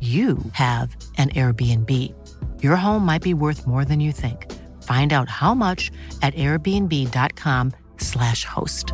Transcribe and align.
you 0.00 0.38
have 0.52 0.94
an 1.16 1.30
Airbnb. 1.30 1.90
Your 2.62 2.76
home 2.76 3.04
might 3.04 3.22
be 3.22 3.34
worth 3.34 3.66
more 3.66 3.84
than 3.84 3.98
you 3.98 4.12
think. 4.12 4.46
Find 4.84 5.12
out 5.12 5.28
how 5.28 5.54
much 5.54 5.90
at 6.22 6.34
airbnb.com/slash 6.34 8.44
host. 8.44 8.92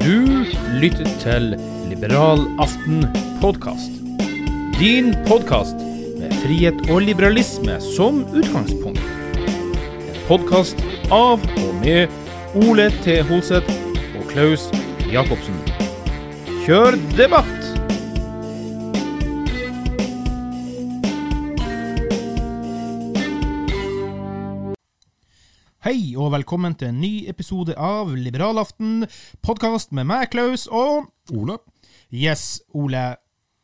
Du 0.00 0.44
lytter 0.80 1.04
til 1.20 1.56
Liberal 1.88 2.38
Aften 2.58 3.04
podkast. 3.40 3.90
Din 4.78 5.14
podkast 5.26 5.76
med 5.76 5.89
frihet 6.40 6.86
og 6.88 7.02
liberalisme 7.04 7.76
som 7.84 8.22
utgangspunkt. 8.32 9.02
Podkast 10.28 10.80
av 11.12 11.42
og 11.42 11.72
med 11.82 12.08
Ole 12.56 12.88
T. 13.04 13.18
Holseth 13.28 13.68
og 14.16 14.24
Klaus 14.30 14.70
Jacobsen. 15.10 15.56
Kjør 16.64 16.96
debatt! 17.18 17.56
Hei 25.80 26.12
og 26.16 26.34
velkommen 26.36 26.76
til 26.76 26.92
en 26.92 27.00
ny 27.02 27.14
episode 27.28 27.74
av 27.76 28.12
Liberalaften, 28.14 29.08
podkast 29.44 29.92
med 29.96 30.08
meg, 30.08 30.28
Klaus, 30.32 30.68
og 30.68 31.08
Ole. 31.32 31.56
Yes, 32.12 32.60
Ole. 32.76 33.16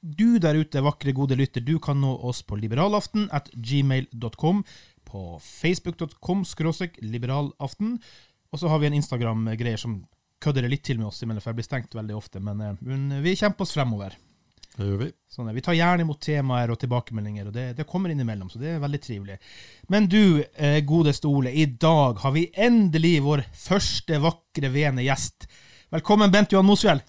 Du 0.06 0.39
der 0.39 0.55
ute, 0.55 0.83
vakre, 0.87 1.11
gode 1.17 1.34
lytter, 1.34 1.65
du 1.67 1.81
kan 1.83 1.99
nå 1.99 2.12
oss 2.28 2.44
på 2.47 2.59
liberalaften 2.61 3.27
at 3.34 3.49
gmail.com, 3.50 4.61
på 5.06 5.22
facebook.com 5.43 6.44
skråstrek 6.47 7.00
liberalaften, 7.03 7.97
og 8.53 8.61
så 8.61 8.71
har 8.71 8.78
vi 8.83 8.91
en 8.91 8.99
Instagram-greier 9.00 9.81
som 9.83 10.05
kødder 10.43 10.69
litt 10.71 10.84
til 10.87 11.00
med 11.00 11.09
oss 11.09 11.25
imellom, 11.25 11.43
for 11.43 11.50
jeg 11.50 11.59
blir 11.59 11.67
stengt 11.67 11.99
veldig 11.99 12.15
ofte, 12.15 12.43
men, 12.44 12.62
eh, 12.62 12.78
men 12.87 13.19
vi 13.25 13.34
kjemper 13.34 13.67
oss 13.67 13.75
fremover. 13.75 14.15
Det 14.77 14.84
gjør 14.84 15.00
vi. 15.00 15.11
Sånn, 15.33 15.50
vi 15.56 15.65
tar 15.65 15.75
gjerne 15.75 16.05
imot 16.05 16.21
temaer 16.23 16.71
og 16.71 16.78
tilbakemeldinger, 16.83 17.49
og 17.49 17.56
det, 17.56 17.67
det 17.78 17.88
kommer 17.88 18.12
innimellom, 18.12 18.53
så 18.53 18.61
det 18.62 18.77
er 18.77 18.83
veldig 18.84 19.03
trivelig. 19.03 19.41
Men 19.91 20.06
du, 20.12 20.44
eh, 20.55 20.78
godeste 20.87 21.27
Ole, 21.27 21.50
i 21.50 21.67
dag 21.67 22.23
har 22.23 22.37
vi 22.37 22.47
endelig 22.53 23.17
vår 23.27 23.47
første 23.56 24.23
vakre, 24.23 24.71
vene 24.71 25.09
gjest. 25.09 25.49
Velkommen, 25.97 26.31
Bent 26.31 26.55
Johan 26.55 26.69
Mosfjell. 26.69 27.03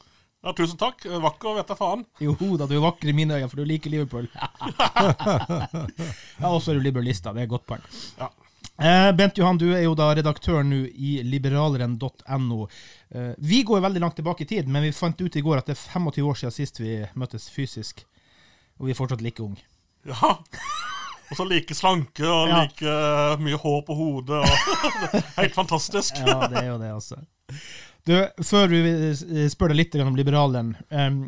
Ja, 0.48 0.54
tusen 0.56 0.78
takk. 0.80 1.02
Vakker 1.20 1.58
vet 1.58 1.72
jeg 1.74 1.76
faen. 1.82 2.06
Jo 2.24 2.32
da, 2.56 2.64
du 2.70 2.78
er 2.78 2.84
vakker 2.86 3.10
i 3.12 3.16
mine 3.18 3.36
øyne, 3.36 3.50
for 3.52 3.60
du 3.60 3.66
liker 3.68 3.92
Liverpool. 3.92 4.30
ja, 6.40 6.48
og 6.48 6.62
så 6.64 6.72
er 6.72 6.78
du 6.80 6.86
liberalist, 6.86 7.26
da. 7.26 7.34
Det 7.36 7.42
er 7.44 7.50
et 7.50 7.52
godt 7.52 7.66
poeng. 7.68 7.84
Ja. 8.22 8.30
Eh, 8.78 9.10
Bent 9.18 9.38
Johan, 9.42 9.58
du 9.60 9.66
er 9.74 9.82
jo 9.84 9.96
da 9.98 10.12
redaktør 10.16 10.62
nå 10.64 10.84
i 10.94 11.18
liberaleren.no. 11.26 12.68
Eh, 13.10 13.32
vi 13.44 13.64
går 13.68 13.84
veldig 13.84 14.04
langt 14.06 14.16
tilbake 14.22 14.46
i 14.46 14.50
tid, 14.54 14.70
men 14.72 14.86
vi 14.88 14.94
fant 14.96 15.20
ut 15.20 15.36
i 15.36 15.44
går 15.44 15.60
at 15.64 15.68
det 15.72 15.76
er 15.76 15.84
25 15.98 16.30
år 16.32 16.40
siden 16.44 16.56
sist 16.62 16.80
vi 16.80 17.00
møttes 17.18 17.50
fysisk. 17.52 18.06
Og 18.80 18.88
vi 18.88 18.94
er 18.96 19.00
fortsatt 19.00 19.24
like 19.26 19.44
unge. 19.44 19.64
Ja. 20.08 20.36
Og 21.28 21.36
så 21.36 21.44
like 21.44 21.76
slanke 21.76 22.24
og 22.24 22.48
Ja. 22.54 22.62
like 22.64 22.86
eh, 22.88 23.40
mye 23.44 23.58
hår 23.60 23.82
på 23.90 23.98
hodet. 24.00 24.46
Og 24.46 24.48
Helt 25.42 25.58
fantastisk. 25.58 26.22
Ja, 26.24 26.46
det 26.48 26.62
er 26.62 26.70
jo 26.72 26.78
det, 26.80 26.94
altså. 27.02 27.20
Du, 28.08 28.14
før 28.48 28.70
vi 28.72 28.82
eh, 28.88 29.48
spør 29.52 29.74
deg 29.74 29.82
litt 29.82 29.98
om 30.04 30.16
liberaleren, 30.16 30.76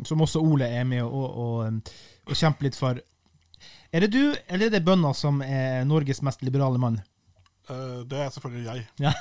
som 0.08 0.22
også 0.24 0.40
Ole 0.40 0.68
er 0.80 0.86
med 0.88 1.02
og, 1.04 1.26
og, 1.44 1.92
og 2.26 2.36
kjemper 2.40 2.68
litt 2.68 2.78
for. 2.78 3.00
Er 3.92 4.04
det 4.06 4.12
du, 4.14 4.22
eller 4.48 4.68
er 4.68 4.76
det 4.78 4.84
bønder 4.86 5.12
som 5.18 5.42
er 5.44 5.82
Norges 5.84 6.22
mest 6.24 6.44
liberale 6.46 6.78
mann? 6.80 7.00
Eh, 7.70 8.02
Det 8.08 8.18
er 8.18 8.30
selvfølgelig 8.34 8.66
jeg. 8.68 8.86
Ja. 9.06 9.12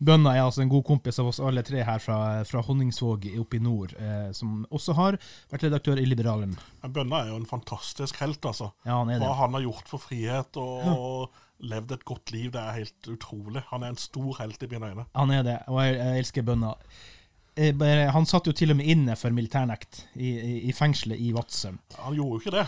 Bønna 0.00 0.34
er 0.36 0.44
altså 0.44 0.62
en 0.64 0.70
god 0.72 0.84
kompis 0.88 1.18
av 1.20 1.30
oss 1.30 1.40
alle 1.42 1.64
tre 1.66 1.82
her 1.84 1.98
fra, 2.02 2.18
fra 2.48 2.62
Honningsvåg 2.64 3.26
oppe 3.40 3.58
i 3.58 3.62
nord, 3.64 3.92
eh, 4.00 4.28
som 4.36 4.62
også 4.70 4.94
har 4.96 5.18
vært 5.52 5.66
redaktør 5.66 6.00
i 6.00 6.06
Liberalen. 6.08 6.54
Men 6.84 6.94
Bønna 6.94 7.24
er 7.24 7.32
jo 7.32 7.40
en 7.40 7.48
fantastisk 7.48 8.20
helt, 8.22 8.44
altså. 8.44 8.70
Ja, 8.86 9.00
han 9.00 9.10
er 9.12 9.18
det. 9.20 9.26
Hva 9.26 9.40
han 9.42 9.56
har 9.58 9.66
gjort 9.66 9.90
for 9.92 10.04
frihet 10.04 10.60
og, 10.62 10.86
og 10.94 11.42
levd 11.60 11.92
et 11.92 12.04
godt 12.04 12.30
liv, 12.34 12.50
det 12.52 12.60
er 12.60 12.72
helt 12.82 13.08
utrolig. 13.08 13.62
Han 13.70 13.82
er 13.82 13.94
en 13.94 13.96
stor 14.00 14.36
helt 14.40 14.62
i 14.62 14.66
mine 14.70 14.90
øyne. 14.92 15.04
Han 15.16 15.30
er 15.30 15.42
det, 15.42 15.58
og 15.68 15.80
jeg, 15.84 15.96
jeg 15.96 16.18
elsker 16.24 16.42
bønna. 16.42 16.74
Eh, 17.56 17.72
Han 18.12 18.26
satt 18.28 18.46
jo 18.46 18.52
til 18.52 18.70
og 18.70 18.76
med 18.76 18.84
inne 18.92 19.16
for 19.16 19.30
militærnekt 19.32 20.02
i, 20.16 20.28
i, 20.36 20.56
i 20.68 20.72
fengselet 20.76 21.18
i 21.20 21.30
Vadsø. 21.32 21.72
Han 22.02 22.14
gjorde 22.18 22.34
jo 22.36 22.40
ikke 22.42 22.56
det. 22.58 22.66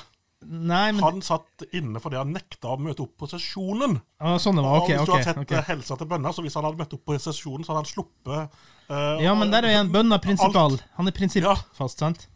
Nei, 0.49 0.93
men 0.95 1.03
Han 1.03 1.21
satt 1.27 1.65
inne 1.75 1.99
fordi 2.01 2.17
han 2.17 2.31
nekta 2.33 2.71
å 2.71 2.79
møte 2.79 3.03
opp 3.03 3.17
på 3.19 3.27
sesjonen. 3.27 3.97
ah, 4.23 4.37
Sånn 4.39 4.55
det 4.57 4.63
var. 4.63 4.79
ok, 4.79 4.85
Ok, 4.85 4.93
hvis 4.95 5.07
du 5.09 5.13
har 5.17 5.25
sett 5.27 5.41
ok. 5.43 5.53
eh, 5.59 5.65
helsa 5.67 5.97
til 5.99 6.07
bønna, 6.07 6.33
så 6.33 6.45
hvis 6.47 6.55
han 6.55 6.65
hadde 6.69 6.79
møtt 6.79 6.95
opp 6.95 7.05
på 7.11 7.17
sesjonen, 7.19 7.67
så 7.67 7.75
hadde 7.75 7.83
han 7.83 7.91
sluppet 7.91 8.61
uh, 8.89 9.19
Ja, 9.21 9.35
men 9.35 9.51
der 9.51 9.67
er 9.67 9.75
jo 9.75 9.81
en 9.83 9.91
bønna 9.93 10.21
prinsipal. 10.23 10.77
alt. 10.79 10.85
Han 10.97 11.11
er 11.11 11.17
prinsippfast, 11.19 11.99
sant? 11.99 12.29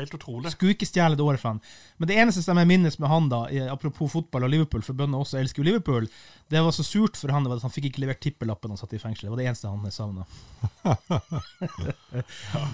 Helt 0.00 0.14
utrolig. 0.16 0.52
Skulle 0.54 0.74
ikke 0.74 0.88
stjele 0.88 1.18
det 1.18 1.24
året 1.24 1.42
fra 1.42 1.54
han. 1.54 1.60
Men 2.00 2.08
det 2.08 2.16
eneste 2.22 2.42
som 2.44 2.58
jeg 2.60 2.68
minnes 2.70 2.96
med 3.02 3.10
han, 3.12 3.28
da, 3.32 3.42
apropos 3.72 4.12
fotball 4.14 4.46
og 4.46 4.52
Liverpool, 4.54 4.84
for 4.86 4.96
bøndene 4.96 5.20
også 5.20 5.40
elsker 5.42 5.60
jo 5.60 5.68
Liverpool, 5.68 6.08
det 6.50 6.62
var 6.64 6.72
så 6.74 6.86
surt 6.86 7.20
for 7.20 7.32
han 7.34 7.44
det 7.44 7.52
var 7.52 7.60
at 7.60 7.66
han 7.68 7.74
fikk 7.74 7.90
ikke 7.90 8.04
levert 8.06 8.22
tippelappen 8.24 8.72
han 8.72 8.80
satt 8.80 8.96
i 8.96 9.02
fengsel. 9.02 9.28
Det 9.28 9.34
var 9.34 9.42
det 9.42 9.50
eneste 9.50 9.68
han 9.68 9.92
savna. 9.92 10.24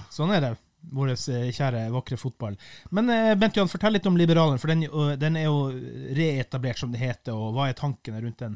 sånn 0.17 0.33
er 0.37 0.47
det. 0.47 0.53
Vår 0.93 1.11
eh, 1.11 1.49
kjære, 1.51 1.87
vakre 1.91 2.17
fotball. 2.19 2.55
Men 2.95 3.11
eh, 3.11 3.33
Bent 3.39 3.57
Jan, 3.57 3.69
fortell 3.71 3.97
litt 3.97 4.07
om 4.07 4.17
Liberalen, 4.19 4.59
for 4.61 4.71
den, 4.71 4.85
eh, 4.87 5.15
den 5.19 5.39
er 5.39 5.49
jo 5.49 5.67
reetablert, 6.15 6.79
som 6.79 6.93
det 6.93 7.01
heter, 7.01 7.35
og 7.35 7.57
hva 7.57 7.67
er 7.67 7.77
tankene 7.77 8.21
rundt 8.23 8.39
den? 8.43 8.55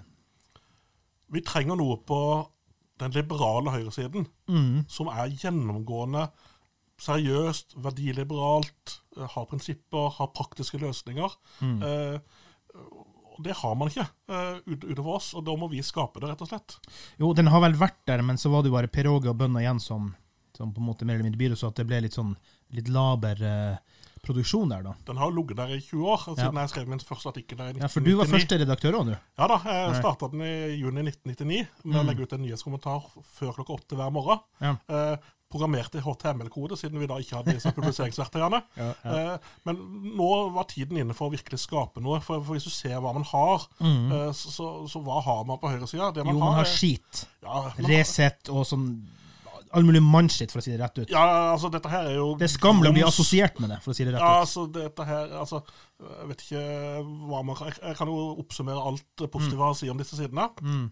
Vi 1.31 1.43
trenger 1.47 1.79
noe 1.79 1.97
på 2.07 2.21
den 3.01 3.13
liberale 3.15 3.71
høyresiden 3.73 4.27
som 4.91 5.07
er 5.09 5.31
gjennomgående 5.31 6.27
seriøst, 7.01 7.75
verdiliberalt, 7.81 8.97
eh, 9.17 9.27
har 9.35 9.49
prinsipper, 9.49 10.11
har 10.17 10.31
praktiske 10.37 10.79
løsninger. 10.81 11.37
Eh, 11.61 12.17
og 13.31 13.39
det 13.45 13.55
har 13.61 13.75
man 13.79 13.89
ikke 13.89 14.03
uh, 14.03 14.59
utover 14.67 15.15
oss, 15.15 15.29
og 15.39 15.45
da 15.47 15.53
må 15.57 15.69
vi 15.71 15.79
skape 15.85 16.19
det, 16.19 16.29
rett 16.33 16.41
og 16.43 16.49
slett. 16.51 16.75
Jo, 17.19 17.31
den 17.35 17.49
har 17.51 17.63
vel 17.63 17.77
vært 17.79 18.01
der, 18.09 18.23
men 18.27 18.37
så 18.39 18.51
var 18.51 18.61
det 18.61 18.71
jo 18.71 18.75
bare 18.75 18.91
Per 18.91 19.07
Åge 19.07 19.31
og 19.31 19.37
bønder 19.39 19.63
igjen 19.63 19.79
som, 19.81 20.09
som 20.57 20.73
på 20.75 20.83
en 20.83 20.89
måte 20.89 21.07
mer 21.07 21.17
eller 21.17 21.29
mindre 21.29 21.39
bidro, 21.39 21.57
så 21.59 21.71
at 21.71 21.79
det 21.79 21.87
ble 21.89 22.03
litt 22.05 22.17
sånn 22.17 22.35
litt 22.75 22.91
laber 22.91 23.39
uh, 23.39 24.01
produksjon 24.21 24.69
der, 24.69 24.83
da. 24.85 24.93
Den 25.07 25.17
har 25.17 25.33
ligget 25.33 25.57
der 25.57 25.73
i 25.73 25.79
20 25.81 26.11
år, 26.13 26.23
siden 26.27 26.59
Ja. 26.59 26.61
jeg 26.61 26.73
skrev 26.75 26.87
min 26.91 27.03
første 27.03 27.31
artikkel 27.31 27.57
der 27.57 27.71
i 27.71 27.75
1999. 27.79 27.81
Ja, 27.81 27.91
For 27.95 28.05
du 28.05 28.15
var 28.19 28.29
første 28.29 28.59
redaktør 28.61 28.97
òg, 28.99 29.05
du? 29.09 29.15
Ja 29.41 29.47
da, 29.49 29.57
jeg 29.65 29.99
starta 30.03 30.29
den 30.31 30.45
i 30.45 30.55
juni 30.77 31.05
1999 31.07 31.67
med 31.83 32.01
å 32.01 32.05
legge 32.07 32.27
ut 32.27 32.35
en 32.35 32.43
nyhetskommentar 32.45 33.07
før 33.39 33.55
klokka 33.57 33.79
åtte 33.79 33.97
hver 33.97 34.13
morgen. 34.13 34.43
Ja. 34.61 34.75
Eh, 34.87 35.31
programmert 35.51 35.93
i 35.99 36.01
HTML-kode, 36.03 36.77
siden 36.79 36.99
vi 37.01 37.07
da 37.11 37.19
ikke 37.21 37.37
hadde 37.41 37.55
disse 37.59 37.73
publiseringsverktøyene. 37.77 38.61
Ja, 38.81 38.89
Eh, 39.11 39.51
men 39.67 39.79
nå 40.17 40.27
var 40.55 40.65
tiden 40.71 40.97
inne 41.01 41.13
for 41.17 41.27
å 41.29 41.33
virkelig 41.35 41.59
skape 41.65 42.01
noe. 42.03 42.19
For, 42.23 42.41
for 42.45 42.55
hvis 42.57 42.65
du 42.67 42.73
ser 42.73 42.97
hva 43.03 43.11
man 43.15 43.25
har, 43.31 43.65
eh, 43.83 44.27
så, 44.37 44.51
så, 44.55 44.67
så 44.91 45.01
hva 45.03 45.19
har 45.25 45.41
man 45.49 45.59
på 45.61 45.71
høyresida? 45.73 46.11
Jo, 46.17 46.25
man 46.37 46.57
har 46.61 46.69
skit. 46.69 47.25
Ja, 47.43 47.65
Resett 47.87 48.49
og 48.53 48.63
sånn 48.69 48.93
all 49.71 49.85
mulig 49.87 50.01
mannskitt, 50.03 50.51
for 50.51 50.59
å 50.59 50.63
si 50.65 50.73
det 50.73 50.81
rett 50.81 50.97
ut. 50.99 51.11
ja, 51.13 51.21
altså 51.53 51.69
dette 51.71 51.87
her 51.87 52.09
er 52.09 52.17
jo 52.17 52.33
Det 52.35 52.43
er 52.43 52.51
skammelig 52.51 52.89
å 52.91 52.95
bli 52.97 53.03
assosiert 53.07 53.61
med 53.63 53.69
det, 53.71 53.77
for 53.79 53.93
å 53.93 53.95
si 53.95 54.03
det 54.03 54.11
rett 54.17 54.19
Ja, 54.19 54.31
ut. 54.33 54.41
altså 54.43 54.65
dette 54.75 55.05
her 55.07 55.35
altså, 55.39 55.61
Jeg 56.03 56.27
vet 56.33 56.43
ikke 56.43 56.63
hva 57.29 57.39
man 57.47 57.55
kan 57.55 57.69
Jeg, 57.71 57.95
kan 58.01 58.11
jo 58.11 58.17
oppsummere 58.43 58.83
alt 58.91 59.05
det 59.21 59.29
positive 59.31 59.63
har 59.63 59.71
å 59.71 59.77
si 59.79 59.87
om 59.93 60.01
disse 60.01 60.19
sidene. 60.19 60.49
Mm. 60.59 60.89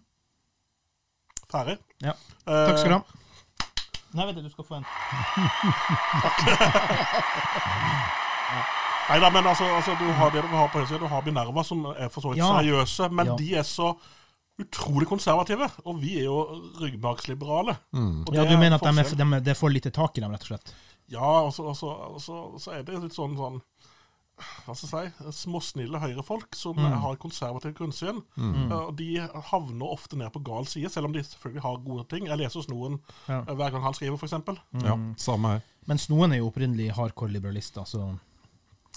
Ferdig. 1.50 1.76
Ja. 2.04 2.14
Eh, 2.46 2.66
Takk 2.70 2.78
skal 2.80 2.92
du 2.94 2.96
ha. 2.96 3.02
Nei, 4.12 4.24
vet 4.26 4.36
du, 4.36 4.42
du 4.42 4.50
skal 4.50 4.64
få 4.66 4.74
en. 4.80 4.86
Nei 9.10 9.18
da, 9.22 9.28
men 9.34 9.46
altså, 9.50 9.66
altså 9.74 9.94
du 9.98 10.06
har 10.14 10.30
det 10.34 10.42
du 10.44 10.48
har 10.54 10.68
på 10.70 10.78
høyresida. 10.80 11.00
Du 11.02 11.10
har 11.10 11.22
Binerva, 11.26 11.62
som 11.66 11.84
er 11.96 12.08
for 12.14 12.20
så 12.22 12.28
vidt 12.32 12.42
Ja. 12.42 12.50
seriøse, 12.60 13.08
men 13.10 13.26
Ja. 13.26 13.36
de 13.36 13.48
er 13.58 13.62
så 13.66 13.96
utrolig 14.60 15.06
konservative. 15.08 15.70
Og 15.84 16.00
vi 16.00 16.18
er 16.20 16.24
jo 16.24 16.38
ryggmargsliberale. 16.80 17.76
Mm. 17.92 18.24
Ja, 18.32 18.44
du 18.44 18.54
er 18.54 18.58
mener 18.58 18.74
at 18.76 18.82
de 18.82 18.88
er, 18.88 19.14
de 19.16 19.22
er, 19.36 19.40
det 19.40 19.48
er 19.48 19.54
for 19.58 19.68
lite 19.68 19.90
tak 19.90 20.18
i 20.18 20.20
dem, 20.20 20.30
rett 20.30 20.42
og 20.42 20.46
slett? 20.52 20.74
Ja, 21.08 21.20
og 21.42 21.52
så, 21.54 21.68
altså, 21.68 21.88
altså, 21.90 22.12
altså, 22.14 22.58
så, 22.58 22.70
så 22.70 22.70
er 22.78 22.82
det 22.82 23.02
litt 23.02 23.14
sånn, 23.14 23.36
sånn 23.36 23.60
hva 24.66 24.74
skal 24.76 25.04
jeg 25.04 25.12
si, 25.18 25.32
småsnille 25.44 26.00
høyrefolk 26.00 26.54
som 26.54 26.76
Mm. 26.76 26.92
har 27.02 27.16
konservativt 27.16 27.74
grunnsyn. 27.78 28.22
Mm. 28.36 28.72
Og 28.72 28.96
de 28.96 29.18
havner 29.50 29.86
ofte 29.92 30.16
ned 30.16 30.30
på 30.32 30.42
gal 30.44 30.66
side, 30.66 30.88
selv 30.90 31.06
om 31.06 31.12
de 31.12 31.20
selvfølgelig 31.22 31.62
har 31.62 31.76
gode 31.84 32.08
ting. 32.08 32.26
Jeg 32.26 32.38
leser 32.38 32.62
Snoen 32.62 33.00
Ja. 33.28 33.40
eh, 33.40 33.54
hver 33.54 33.70
gang 33.70 33.82
han 33.82 33.94
skriver, 33.94 34.16
f.eks. 34.18 34.32
Ja, 34.84 34.96
samme 35.16 35.48
her. 35.48 35.62
Men 35.86 35.98
Snoen 35.98 36.32
er 36.32 36.38
jo 36.38 36.50
opprinnelig 36.50 36.92
hardcore 36.92 37.30
liberalister, 37.32 37.82
så 37.84 38.18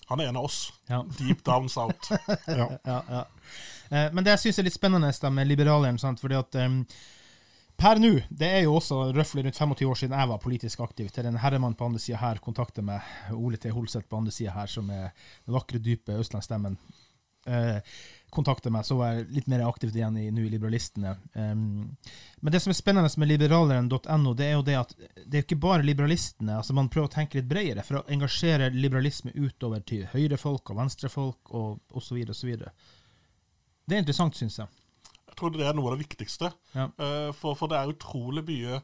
Han 0.09 0.19
er 0.19 0.27
en 0.29 0.35
av 0.37 0.43
oss. 0.45 0.71
ja. 0.89 1.01
Deep 1.17 1.43
down 1.43 1.69
south. 1.69 2.11
Ja. 2.47 2.67
ja, 2.85 3.01
ja. 3.09 3.23
Eh, 3.91 4.09
Men 4.13 4.23
det 4.23 4.31
jeg 4.33 4.39
syns 4.39 4.59
er 4.59 4.63
litt 4.63 4.73
spennende 4.73 5.11
da, 5.21 5.29
med 5.29 5.47
liberaleren, 5.47 5.97
sant, 5.99 6.19
fordi 6.19 6.35
at 6.37 6.55
em, 6.55 6.85
per 7.83 7.99
nå, 7.99 8.13
det 8.31 8.47
er 8.47 8.61
jo 8.63 8.77
også 8.77 9.09
røftlig 9.11 9.43
rundt 9.43 9.59
25 9.59 9.89
år 9.91 9.97
siden 9.99 10.15
jeg 10.15 10.31
var 10.31 10.41
politisk 10.41 10.83
aktiv, 10.85 11.09
til 11.11 11.27
en 11.27 11.39
herremann 11.41 11.75
på 11.75 11.89
andre 11.89 11.99
sida 11.99 12.21
her 12.21 12.39
kontakter 12.43 12.85
meg, 12.85 13.03
Ole 13.35 13.59
T. 13.59 13.71
Holseth 13.75 14.07
på 14.07 14.19
andre 14.21 14.31
sida 14.31 14.53
her, 14.55 14.69
som 14.71 14.91
er 14.93 15.09
den 15.43 15.55
vakre, 15.57 15.81
dype 15.83 16.15
østlandsstemmen, 16.21 16.77
eh, 17.51 17.97
kontakter 18.33 18.71
meg, 18.73 18.85
så 18.87 18.95
var 18.97 19.17
jeg 19.17 19.25
litt 19.35 19.49
mer 19.51 19.65
aktivt 19.67 19.97
igjen 19.97 20.15
i, 20.21 20.29
nå 20.33 20.45
i 20.45 20.51
Liberalistene. 20.53 21.11
Um, 21.35 21.91
men 22.39 22.55
det 22.55 22.63
som 22.63 22.71
er 22.71 22.77
spennende 22.79 23.11
med 23.21 23.29
liberaleren.no, 23.33 24.33
det 24.39 24.47
er 24.47 24.55
jo 24.55 24.65
det 24.65 24.77
at 24.79 24.95
det 25.19 25.41
er 25.41 25.45
ikke 25.45 25.59
bare 25.67 25.85
liberalistene. 25.85 26.55
altså 26.61 26.75
Man 26.77 26.89
prøver 26.93 27.11
å 27.11 27.15
tenke 27.17 27.41
litt 27.41 27.51
bredere 27.51 27.85
for 27.85 27.99
å 27.99 28.05
engasjere 28.15 28.71
liberalisme 28.73 29.35
utover 29.35 29.83
til 29.85 30.07
høyrefolk 30.15 30.71
og 30.71 30.79
venstrefolk 30.79 31.53
og 31.53 31.99
osv. 31.99 32.23
osv. 32.31 32.55
Det 33.83 33.97
er 33.97 34.01
interessant, 34.01 34.39
syns 34.39 34.63
jeg. 34.63 34.71
Jeg 35.33 35.39
tror 35.39 35.49
det 35.55 35.65
er 35.65 35.73
noe 35.73 35.89
av 35.91 35.97
det 35.97 36.05
viktigste. 36.05 36.51
Ja. 36.77 36.91
Eh, 37.01 37.31
For, 37.33 37.55
for 37.57 37.67
det 37.71 37.79
er 37.79 37.89
utrolig 37.95 38.43
mye 38.45 38.83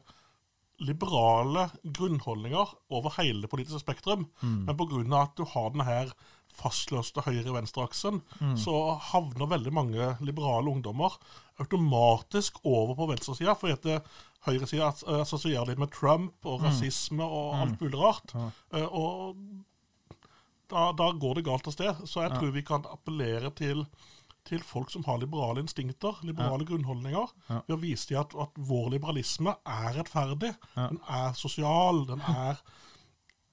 liberale 0.80 1.66
grunnholdninger 1.84 2.70
over 2.96 3.12
hele 3.18 3.42
det 3.44 3.50
politiske 3.52 3.82
spektrum. 3.82 4.26
Mm. 4.42 4.64
Men 4.66 4.76
pga. 4.78 5.22
at 5.22 5.34
du 5.36 5.44
har 5.44 5.70
denne 5.70 5.84
her 5.84 6.12
fastløste 6.50 7.22
høyre-venstre-aksen, 7.22 8.22
Mm. 8.40 8.56
så 8.58 8.98
havner 9.12 9.46
veldig 9.46 9.72
mange 9.72 10.16
liberale 10.20 10.66
ungdommer 10.72 11.14
automatisk 11.60 12.58
over 12.64 12.94
på 12.96 13.06
venstresida. 13.12 13.54
For 13.54 13.68
det- 13.76 14.02
høyresida 14.46 14.88
eh, 15.06 15.20
assosierer 15.20 15.66
litt 15.68 15.78
med 15.78 15.92
Trump 15.92 16.32
Mm. 16.42 16.50
og 16.50 16.62
rasisme 16.62 17.22
og 17.22 17.54
alt 17.60 17.80
mulig 17.80 18.00
rart. 18.00 18.34
Eh, 18.72 18.82
Og 18.86 19.36
da, 20.70 20.92
da 20.92 21.12
går 21.12 21.34
det 21.34 21.44
galt 21.44 21.66
av 21.66 21.72
sted. 21.72 21.94
Så 22.06 22.22
jeg 22.22 22.30
tror 22.38 22.52
vi 22.52 22.62
kan 22.62 22.82
appellere 22.86 23.50
til 23.54 23.86
til 24.48 24.62
folk 24.64 24.90
som 24.92 25.04
har 25.06 25.20
liberale 25.20 25.62
instinkter, 25.64 26.18
liberale 26.26 26.66
grunnholdninger, 26.68 27.34
ved 27.48 27.74
å 27.74 27.80
vise 27.80 28.10
dem 28.10 28.22
at, 28.22 28.34
at 28.46 28.58
vår 28.70 28.90
liberalisme 28.96 29.54
er 29.68 29.94
rettferdig. 29.98 30.54
Den 30.76 31.00
er 31.08 31.36
sosial, 31.38 32.04
den 32.08 32.24
er 32.24 32.60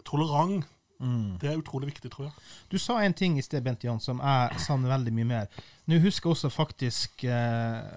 tolerant. 0.08 0.66
Mm. 1.00 1.38
Det 1.38 1.52
er 1.52 1.60
utrolig 1.60 1.92
viktig, 1.92 2.10
tror 2.12 2.26
jeg. 2.26 2.34
Du 2.72 2.78
sa 2.82 2.98
en 3.06 3.14
ting 3.14 3.38
i 3.38 3.46
sted, 3.46 3.62
Bent 3.66 3.84
Jan, 3.86 4.02
som 4.02 4.22
jeg 4.24 4.62
savner 4.64 4.96
veldig 4.96 5.14
mye 5.14 5.30
mer. 5.30 5.64
Nå 5.86 6.00
husker 6.02 6.32
jeg 6.32 6.38
også 6.38 6.50
faktisk 6.50 7.28
eh, 7.30 7.92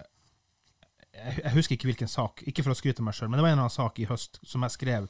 jeg, 1.14 1.38
jeg 1.44 1.54
husker 1.54 1.76
ikke 1.76 1.90
hvilken 1.90 2.10
sak, 2.10 2.43
ikke 2.46 2.64
for 2.66 2.75
å 2.75 2.78
skryte 2.78 3.00
av 3.02 3.08
meg 3.08 3.16
sjøl, 3.16 3.31
men 3.31 3.40
det 3.40 3.46
var 3.46 3.54
en 3.54 3.58
eller 3.58 3.69
annen 3.69 3.78
sak 3.78 4.00
i 4.02 4.08
høst 4.10 4.40
som 4.46 4.66
jeg 4.66 4.76
skrev 4.76 5.08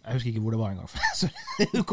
Jeg 0.00 0.16
husker 0.16 0.30
ikke 0.32 0.42
hvor 0.44 0.56
det 0.56 0.62
var 0.62 0.74
engang. 0.74 0.88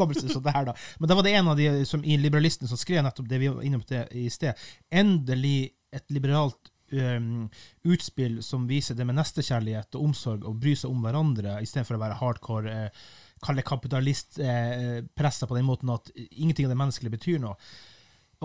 det. 0.70 0.74
Men 0.98 1.10
da 1.10 1.18
var 1.18 1.26
det 1.26 1.36
en 1.36 1.52
av 1.52 1.60
de 1.60 1.68
som, 1.88 2.02
i 2.04 2.16
Liberalisten 2.20 2.70
som 2.70 2.80
skrev 2.80 3.04
nettopp 3.04 3.28
det 3.30 3.42
vi 3.42 3.52
var 3.52 3.62
inne 3.66 3.80
på 3.82 3.90
det 3.92 4.06
i 4.16 4.26
sted. 4.32 4.58
Endelig 4.90 5.70
et 5.94 6.04
liberalt 6.12 6.72
um, 6.92 7.46
utspill 7.88 8.42
som 8.44 8.66
viser 8.68 8.98
det 8.98 9.06
med 9.08 9.16
nestekjærlighet 9.20 9.96
og 9.96 10.10
omsorg 10.10 10.44
og 10.48 10.60
bry 10.60 10.74
seg 10.76 10.92
om 10.92 11.00
hverandre, 11.04 11.60
istedenfor 11.64 11.96
å 11.96 12.04
være 12.06 12.20
hardcore 12.20 12.76
Uh, 12.88 13.08
kalle 13.44 13.62
kapitalist 13.62 14.38
eh, 14.42 15.04
på 15.46 15.56
den 15.56 15.66
måten 15.68 15.90
at 15.94 16.10
ingenting 16.16 16.66
av 16.66 16.74
det 16.74 16.80
menneskelige 16.80 17.16
betyr 17.16 17.42
noe. 17.42 17.54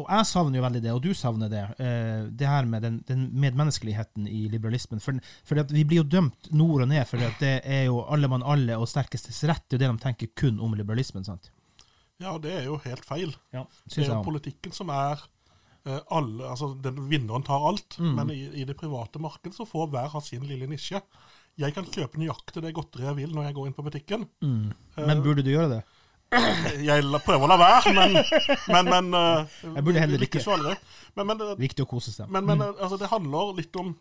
Og 0.02 0.08
jeg 0.10 0.26
savner 0.26 0.58
jo 0.58 0.64
veldig 0.66 0.80
det, 0.82 0.92
og 0.96 1.02
du 1.06 1.12
savner 1.14 1.50
det, 1.52 1.64
eh, 1.78 2.24
det 2.34 2.48
her 2.50 2.66
med 2.66 2.82
den, 2.82 2.96
den 3.06 3.28
medmenneskeligheten 3.38 4.26
i 4.26 4.48
liberalismen. 4.50 5.00
For, 5.04 5.20
for 5.46 5.62
at 5.62 5.70
vi 5.76 5.84
blir 5.86 6.00
jo 6.02 6.08
dømt 6.16 6.50
nord 6.52 6.82
og 6.82 6.90
ned, 6.90 7.04
for 7.06 7.22
at 7.22 7.38
det 7.44 7.52
er 7.62 7.84
jo 7.92 8.00
alle 8.10 8.30
mann 8.32 8.42
alle 8.42 8.74
og 8.82 8.88
sterkestes 8.90 9.44
rett. 9.46 9.62
Det 9.70 9.78
er 9.78 9.86
jo 9.86 9.92
det 9.94 10.00
de 10.00 10.04
tenker 10.08 10.32
kun 10.40 10.58
om 10.66 10.74
liberalismen. 10.74 11.24
sant? 11.28 11.52
Ja, 12.24 12.34
det 12.42 12.56
er 12.58 12.66
jo 12.72 12.80
helt 12.88 13.06
feil. 13.06 13.36
Ja, 13.54 13.68
Det 13.86 14.02
er 14.08 14.16
jo 14.16 14.24
politikken 14.26 14.74
som 14.74 14.90
er 14.90 15.22
eh, 15.86 16.00
alle, 16.10 16.42
altså 16.50 16.72
den 16.82 16.98
Vinneren 17.12 17.46
tar 17.46 17.62
alt, 17.70 18.00
Mm. 18.00 18.16
men 18.18 18.30
i, 18.34 18.42
i 18.62 18.66
det 18.66 18.76
private 18.80 19.20
markedet 19.22 19.54
så 19.54 19.68
får 19.70 19.92
hver 19.94 20.10
ha 20.10 20.20
sin 20.26 20.42
lille 20.50 20.66
nisje. 20.68 21.02
Jeg 21.62 21.74
kan 21.76 21.86
kjøpe 21.86 22.18
nøyaktig 22.18 22.64
det 22.66 22.74
godteriet 22.74 23.12
jeg 23.12 23.16
vil 23.28 23.36
når 23.36 23.46
jeg 23.52 23.54
går 23.60 23.68
inn 23.70 23.74
på 23.78 23.84
butikken. 23.86 24.26
Men 24.42 25.22
burde 25.22 25.44
du 25.46 25.52
gjøre 25.54 25.70
det? 25.70 25.84
Jeg 26.84 27.04
prøver 27.26 27.46
å 27.46 27.50
la 27.52 27.58
være, 27.62 27.94
men, 27.98 28.16
men, 28.74 28.90
men 28.90 29.14
uh, 29.18 29.60
Jeg 29.76 29.84
burde 29.86 30.00
heller 30.04 30.26
ikke. 30.26 30.42
Men, 31.16 31.28
men, 31.30 31.38
det- 31.42 31.58
Viktig 31.62 31.86
å 31.86 31.90
kose 31.90 32.14
seg. 32.14 32.30
men, 32.34 32.46
men 32.48 32.62
eh, 32.66 32.74
altså, 32.82 32.98
det 33.02 33.10
handler 33.12 33.54
litt 33.60 33.76
om 33.80 33.94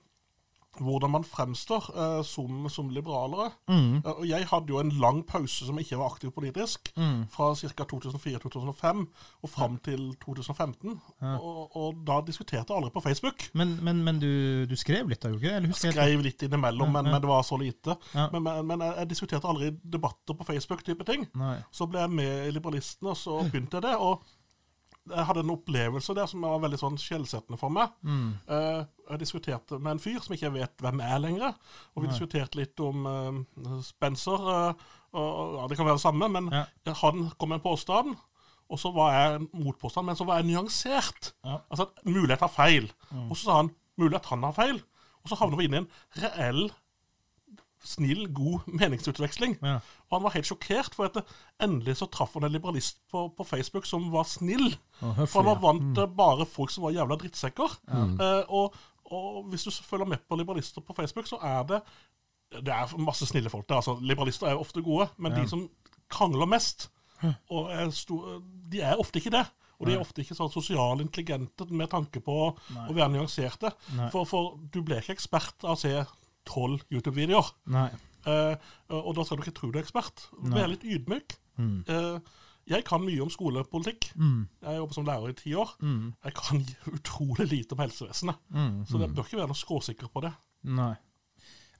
hvordan 0.80 1.10
man 1.12 1.24
fremstår 1.24 1.88
eh, 1.92 2.22
som, 2.24 2.68
som 2.72 2.88
liberalere. 2.90 3.50
Mm. 3.68 3.96
Eh, 4.00 4.10
og 4.12 4.24
jeg 4.28 4.46
hadde 4.48 4.72
jo 4.72 4.80
en 4.80 4.92
lang 5.02 5.22
pause 5.28 5.66
som 5.68 5.78
ikke 5.78 5.98
var 6.00 6.14
aktiv 6.14 6.32
politisk, 6.32 6.92
Mm. 6.96 7.26
fra 7.32 7.54
ca. 7.56 7.84
2004-2005 7.88 9.06
og 9.42 9.50
fram 9.50 9.78
til 9.84 10.14
2015. 10.22 11.00
Og, 11.20 11.76
og 11.76 12.02
da 12.06 12.20
diskuterte 12.26 12.72
jeg 12.72 12.76
aldri 12.76 12.92
på 12.94 13.00
Facebook. 13.04 13.46
Men, 13.54 13.78
men, 13.82 14.02
men 14.04 14.20
du, 14.20 14.66
du 14.68 14.76
skrev 14.76 15.08
litt, 15.08 15.22
da, 15.22 15.32
gjorde 15.32 15.62
du 15.66 15.70
ikke? 15.70 15.92
Skrev 15.92 16.22
litt 16.24 16.42
innimellom, 16.46 16.92
men, 16.92 17.06
ja. 17.08 17.14
men 17.14 17.24
det 17.24 17.30
var 17.30 17.42
så 17.46 17.58
lite. 17.60 17.96
Ja. 18.14 18.28
Men, 18.32 18.46
men, 18.66 18.84
jeg, 18.86 19.08
diskuterte 19.12 19.48
aldri 19.48 19.72
debatter 19.82 20.36
på 20.38 20.46
Facebook-type 20.48 21.06
ting. 21.08 21.26
Nei. 21.38 21.56
Så 21.74 21.88
ble 21.90 22.04
jeg 22.04 22.14
med 22.20 22.46
i 22.48 22.54
Liberalistene, 22.54 23.12
og 23.14 23.18
så 23.18 23.40
begynte 23.48 23.80
jeg 23.80 23.88
det. 23.88 23.96
og 23.98 24.22
jeg 25.10 25.26
hadde 25.26 25.42
en 25.42 25.50
opplevelse 25.50 26.14
der 26.14 26.28
som 26.30 26.44
var 26.46 26.60
veldig 26.62 26.78
sånn 26.78 26.98
skjellsettende 27.00 27.58
for 27.58 27.74
meg. 27.74 27.90
Eh, 28.06 28.82
jeg 29.10 29.18
diskuterte 29.22 29.78
med 29.82 29.96
en 29.96 30.02
fyr 30.02 30.20
som 30.22 30.34
ikke 30.36 30.46
jeg 30.46 30.54
vet 30.54 30.84
hvem 30.84 31.02
er 31.02 31.22
lenger. 31.24 31.56
Og 31.94 32.04
vi 32.04 32.10
diskuterte 32.12 32.60
litt 32.60 32.80
om 32.80 33.06
uh, 33.08 33.80
Spencer. 33.84 34.46
Uh, 34.46 34.92
og, 35.12 35.56
ja, 35.58 35.66
det 35.68 35.76
kan 35.76 35.88
være 35.88 35.98
det 35.98 36.04
samme, 36.06 36.28
men 36.32 36.48
Ja. 36.54 36.64
han 37.02 37.26
kom 37.36 37.50
med 37.52 37.58
en 37.60 37.66
påstand. 37.66 38.14
Og 38.72 38.78
så 38.80 38.92
var 38.94 39.12
jeg 39.12 39.34
en 39.40 39.48
motpåstand, 39.52 40.06
men 40.06 40.16
så 40.16 40.24
var 40.24 40.38
jeg 40.40 40.48
nyansert. 40.48 41.32
Ja. 41.44 41.58
Altså 41.68 41.90
at 41.90 42.04
mulighet 42.06 42.40
har 42.40 42.48
feil. 42.54 42.92
Og 43.28 43.36
så 43.36 43.44
sa 43.44 43.56
han 43.60 43.74
mulighet 44.00 44.30
han 44.30 44.46
har 44.46 44.54
feil. 44.56 44.80
Og 45.22 45.28
så 45.30 45.38
havner 45.38 45.58
vi 45.58 45.66
inn 45.68 45.76
i 45.76 45.82
en 45.82 45.90
reell, 46.22 46.70
snill, 47.86 48.26
god 48.34 48.68
meningsutveksling. 48.80 49.58
Ja. 49.62 49.78
Og 50.08 50.16
han 50.18 50.26
var 50.26 50.36
helt 50.36 50.48
sjokkert, 50.48 50.94
for 50.96 51.08
at 51.10 51.20
endelig 51.62 51.98
så 52.00 52.08
traff 52.12 52.36
han 52.38 52.46
en 52.48 52.54
liberalist 52.54 53.00
på, 53.10 53.26
på 53.36 53.46
Facebook 53.48 53.88
som 53.88 54.10
var 54.12 54.28
snill. 54.30 54.74
Høflig, 55.00 55.28
for 55.32 55.42
han 55.42 55.50
var 55.50 55.60
vant 55.64 55.92
til 55.98 56.08
bare 56.22 56.48
folk 56.48 56.72
som 56.74 56.86
var 56.86 56.96
jævla 56.96 57.18
drittsekker. 57.20 57.76
Eh, 57.92 58.40
og, 58.48 58.78
og 59.12 59.44
hvis 59.52 59.68
du 59.68 59.74
følger 59.82 60.08
med 60.14 60.24
på 60.28 60.38
liberalister 60.40 60.84
på 60.84 60.96
Facebook, 60.96 61.28
så 61.30 61.40
er 61.42 61.62
det 61.68 61.82
det 62.52 62.68
er 62.68 62.90
masse 63.00 63.24
snille 63.24 63.48
folk 63.48 63.64
der. 63.68 63.78
altså 63.80 63.94
Liberalister 64.04 64.46
er 64.46 64.60
ofte 64.60 64.82
gode, 64.84 65.06
men 65.16 65.32
de 65.32 65.46
som 65.48 65.62
krangler 66.12 66.44
mest, 66.46 66.90
og 67.48 67.70
er 67.72 67.90
store, 67.96 68.40
de 68.72 68.82
er 68.84 69.00
ofte 69.00 69.22
ikke 69.22 69.32
det. 69.32 69.46
Og 69.80 69.88
de 69.88 69.94
er 69.96 70.02
ofte 70.02 70.22
ikke 70.22 70.36
sånn 70.38 70.50
sosialt 70.52 71.02
intelligente 71.02 71.66
med 71.74 71.88
tanke 71.90 72.20
på 72.22 72.34
å 72.52 72.92
være 72.94 73.08
nyanserte. 73.16 73.72
For, 74.12 74.28
for 74.28 74.58
du 74.70 74.78
ble 74.86 75.00
ikke 75.00 75.16
ekspert 75.16 75.64
av 75.64 75.74
å 75.74 75.80
se 75.80 75.94
tolv 76.48 76.82
YouTube-videoer. 76.92 77.52
Eh, 78.26 78.56
og 78.94 79.16
da 79.16 79.24
skal 79.26 79.38
du 79.38 79.42
ikke 79.42 79.56
tro 79.56 79.70
du 79.72 79.78
er 79.80 79.82
ekspert. 79.82 80.28
Vær 80.52 80.70
litt 80.70 80.86
ydmyk. 80.86 81.36
Eh, 81.58 82.18
Jeg 82.70 82.84
kan 82.86 83.02
mye 83.02 83.18
om 83.24 83.30
skolepolitikk. 83.30 84.12
Mm. 84.14 84.44
Jeg 84.62 84.76
jobber 84.78 84.94
som 84.94 85.06
lærer 85.08 85.32
i 85.32 85.34
ti 85.34 85.54
år. 85.58 85.72
Jeg 85.82 86.34
kan 86.38 86.60
utrolig 86.96 87.48
lite 87.50 87.74
om 87.74 87.82
helsevesenet. 87.82 88.38
Mm. 88.54 88.84
Så 88.86 89.00
det 89.02 89.10
bør 89.14 89.26
ikke 89.26 89.40
være 89.40 89.50
noe 89.50 89.58
skråsikker 89.58 90.12
på 90.14 90.22
det. 90.22 90.30
Nei. 90.70 90.92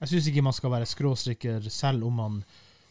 Jeg 0.00 0.11
syns 0.11 0.26
ikke 0.26 0.42
man 0.42 0.57
skal 0.57 0.73
være 0.75 0.88
skråsikker 0.90 1.71
selv 1.71 2.09
om 2.09 2.19
man 2.19 2.45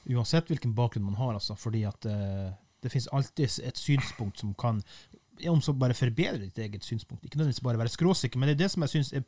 Uansett 0.10 0.48
hvilken 0.50 0.72
bakgrunn 0.74 1.04
man 1.06 1.18
har, 1.20 1.36
altså. 1.38 1.54
Fordi 1.54 1.84
at 1.86 2.08
uh, 2.10 2.48
det 2.82 2.90
finnes 2.90 3.10
alltid 3.14 3.60
et 3.68 3.78
synspunkt 3.78 4.40
som 4.42 4.56
kan 4.58 4.80
om 5.50 5.62
så 5.62 5.74
bare 5.74 5.94
forbedre 5.98 6.40
ditt 6.42 6.58
eget 6.58 6.86
synspunkt. 6.86 7.26
Ikke 7.26 7.38
nødvendigvis 7.38 7.64
bare 7.66 7.78
være 7.78 7.94
skråsikker, 7.94 8.40
men 8.40 8.50
det 8.50 8.56
er 8.56 8.64
det 8.64 8.72
som 8.74 8.82
jeg 8.86 8.94
syns 8.96 9.12
er 9.14 9.24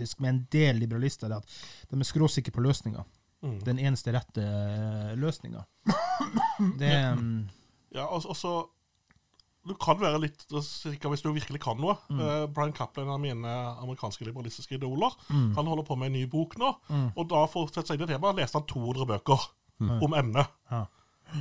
problematisk 0.00 0.20
med 0.20 0.30
en 0.30 0.46
del 0.50 0.80
liberalister, 0.80 1.28
det 1.28 1.36
at 1.36 1.90
de 1.90 2.00
er 2.00 2.08
skråsikre 2.08 2.52
på 2.52 2.62
løsninga. 2.64 3.04
Mm. 3.42 3.60
Den 3.64 3.78
eneste 3.78 4.12
rette 4.12 4.40
uh, 4.40 5.16
løsninga. 5.16 5.64
Det 6.78 6.92
um, 7.16 7.48
Ja, 7.90 8.06
altså, 8.06 8.28
altså 8.28 8.68
Du 9.64 9.74
kan 9.74 9.98
være 10.00 10.20
litt 10.20 10.44
sikker 10.62 11.08
hvis 11.08 11.22
du 11.22 11.32
virkelig 11.32 11.60
kan 11.60 11.76
noe. 11.76 11.96
Eh, 12.08 12.46
Brian 12.48 12.72
Kaplan, 12.72 13.08
av 13.08 13.20
mine 13.20 13.50
amerikanske 13.82 14.24
liberalistiske 14.24 14.74
idoler, 14.78 15.12
han 15.28 15.66
holder 15.66 15.84
på 15.84 15.96
med 16.00 16.08
en 16.08 16.16
ny 16.16 16.22
bok 16.26 16.56
nå. 16.58 16.70
Og 17.14 17.26
da 17.28 17.44
for 17.46 17.66
å 17.66 17.68
sette 17.68 17.90
seg 17.90 18.00
inn 18.00 18.06
i 18.06 18.14
temaet 18.14 18.40
leste 18.40 18.56
han 18.56 18.64
200 18.64 19.04
bøker 19.10 19.44
om 20.00 20.16
emnet. 20.16 20.48
Ja. 20.72 20.86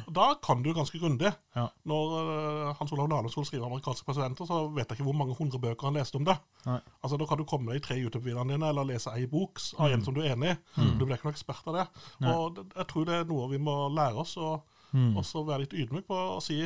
Og 0.07 0.13
Da 0.13 0.27
kan 0.43 0.63
du 0.63 0.73
ganske 0.73 0.99
grundig. 0.99 1.31
Ja. 1.55 1.67
Når 1.85 2.15
uh, 2.15 2.73
Hans 2.79 2.91
Olav 2.91 3.09
Lahlum 3.09 3.29
skulle 3.31 3.47
skrive 3.47 3.65
amerikanske 3.65 4.05
presidenter, 4.05 4.45
så 4.45 4.67
vet 4.73 4.87
jeg 4.89 4.99
ikke 4.99 5.07
hvor 5.09 5.17
mange 5.17 5.35
hundre 5.37 5.59
bøker 5.59 5.87
han 5.89 5.97
leste 5.99 6.15
om 6.19 6.25
det. 6.25 6.37
Nei. 6.65 6.79
Altså, 7.03 7.17
Da 7.17 7.25
kan 7.25 7.37
du 7.37 7.45
komme 7.49 7.75
i 7.75 7.79
tre 7.79 7.95
YouTube-videoene 7.99 8.53
dine, 8.53 8.69
eller 8.69 8.83
lese 8.89 9.13
ei 9.15 9.25
bok 9.27 9.59
av 9.79 9.91
en 9.91 10.03
som 10.05 10.13
du 10.13 10.21
er 10.21 10.35
enig 10.35 10.53
i. 10.55 10.59
Du 10.99 11.05
blir 11.05 11.17
ikke 11.17 11.29
noen 11.29 11.37
ekspert 11.37 11.67
av 11.67 11.79
det. 11.79 11.87
Og 12.25 12.61
Jeg 12.75 12.87
tror 12.87 13.05
det 13.05 13.15
er 13.21 13.25
noe 13.29 13.49
vi 13.49 13.57
må 13.57 13.89
lære 13.93 14.15
oss, 14.21 14.37
og 14.37 14.61
også 14.93 15.43
være 15.45 15.65
litt 15.65 15.73
ydmyk 15.73 16.07
på 16.09 16.15
å 16.37 16.39
si 16.41 16.63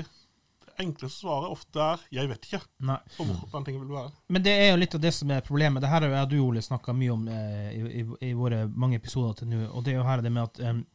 Det 0.64 0.80
enkleste 0.88 1.22
svaret 1.22 1.52
ofte 1.52 1.78
er 1.80 2.00
'jeg 2.10 2.28
vet 2.30 2.46
ikke' 2.48 2.62
Nei. 2.80 2.98
på 3.18 3.24
hvordan 3.26 3.66
ting 3.66 3.80
vil 3.80 3.90
være. 3.94 4.12
Men 4.30 4.42
det 4.42 4.52
er 4.52 4.72
jo 4.72 4.78
litt 4.78 4.96
av 4.96 5.02
det 5.02 5.14
som 5.14 5.30
er 5.30 5.42
problemet. 5.42 5.82
Det 5.82 5.90
her 5.90 6.02
har 6.02 6.08
jo 6.10 6.16
jeg 6.16 6.24
og 6.24 6.30
du, 6.30 6.40
Ole, 6.40 6.62
snakka 6.62 6.94
mye 6.94 7.12
om 7.12 7.28
eh, 7.28 7.72
i, 7.78 8.02
i, 8.02 8.30
i 8.30 8.34
våre 8.34 8.68
mange 8.68 8.96
episoder 8.96 9.34
til 9.36 9.48
nå. 9.50 9.68
Og 9.70 9.84
det 9.84 9.94
er 9.94 9.98
jo 9.98 10.04
her 10.04 10.22
det 10.22 10.32
med 10.32 10.44
at 10.44 10.60
em, 10.60 10.86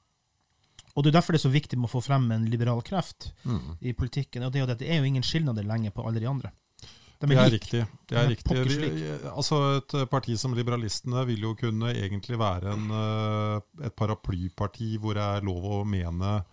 Og 0.98 1.04
det 1.06 1.12
er 1.12 1.18
derfor 1.20 1.36
det 1.36 1.38
er 1.38 1.46
så 1.46 1.54
viktig 1.54 1.78
med 1.78 1.86
å 1.86 1.92
få 1.92 2.00
frem 2.02 2.24
en 2.34 2.46
liberal 2.50 2.80
kreft 2.82 3.28
i 3.86 3.92
politikken. 3.94 4.42
Og 4.42 4.50
det 4.50 4.58
er 4.58 4.64
jo, 4.64 4.70
det, 4.72 4.78
det 4.82 4.88
er 4.90 4.98
jo 4.98 5.06
ingen 5.06 5.22
skilnader 5.22 5.62
lenger 5.68 5.94
på 5.94 6.02
alle 6.08 6.18
de 6.18 6.26
andre. 6.26 6.50
De 7.20 7.26
Det 7.26 7.36
er 7.38 7.50
lik. 7.50 7.62
riktig. 7.62 7.80
Det 8.08 8.14
Ja, 8.16 8.22
er 8.24 8.28
riktig. 8.30 8.48
pokker 8.50 9.30
altså 9.36 9.56
Et 9.78 9.94
parti 10.10 10.36
som 10.38 10.54
Liberalistene 10.54 11.24
vil 11.26 11.40
jo 11.46 11.54
kunne 11.58 11.92
egentlig 11.94 12.38
være 12.38 12.72
en, 12.74 12.90
eh, 12.90 13.86
et 13.86 13.94
paraplyparti 13.98 14.98
hvor 14.98 15.14
det 15.14 15.22
er 15.22 15.46
lov 15.46 15.62
å 15.64 15.84
mene 15.86 16.44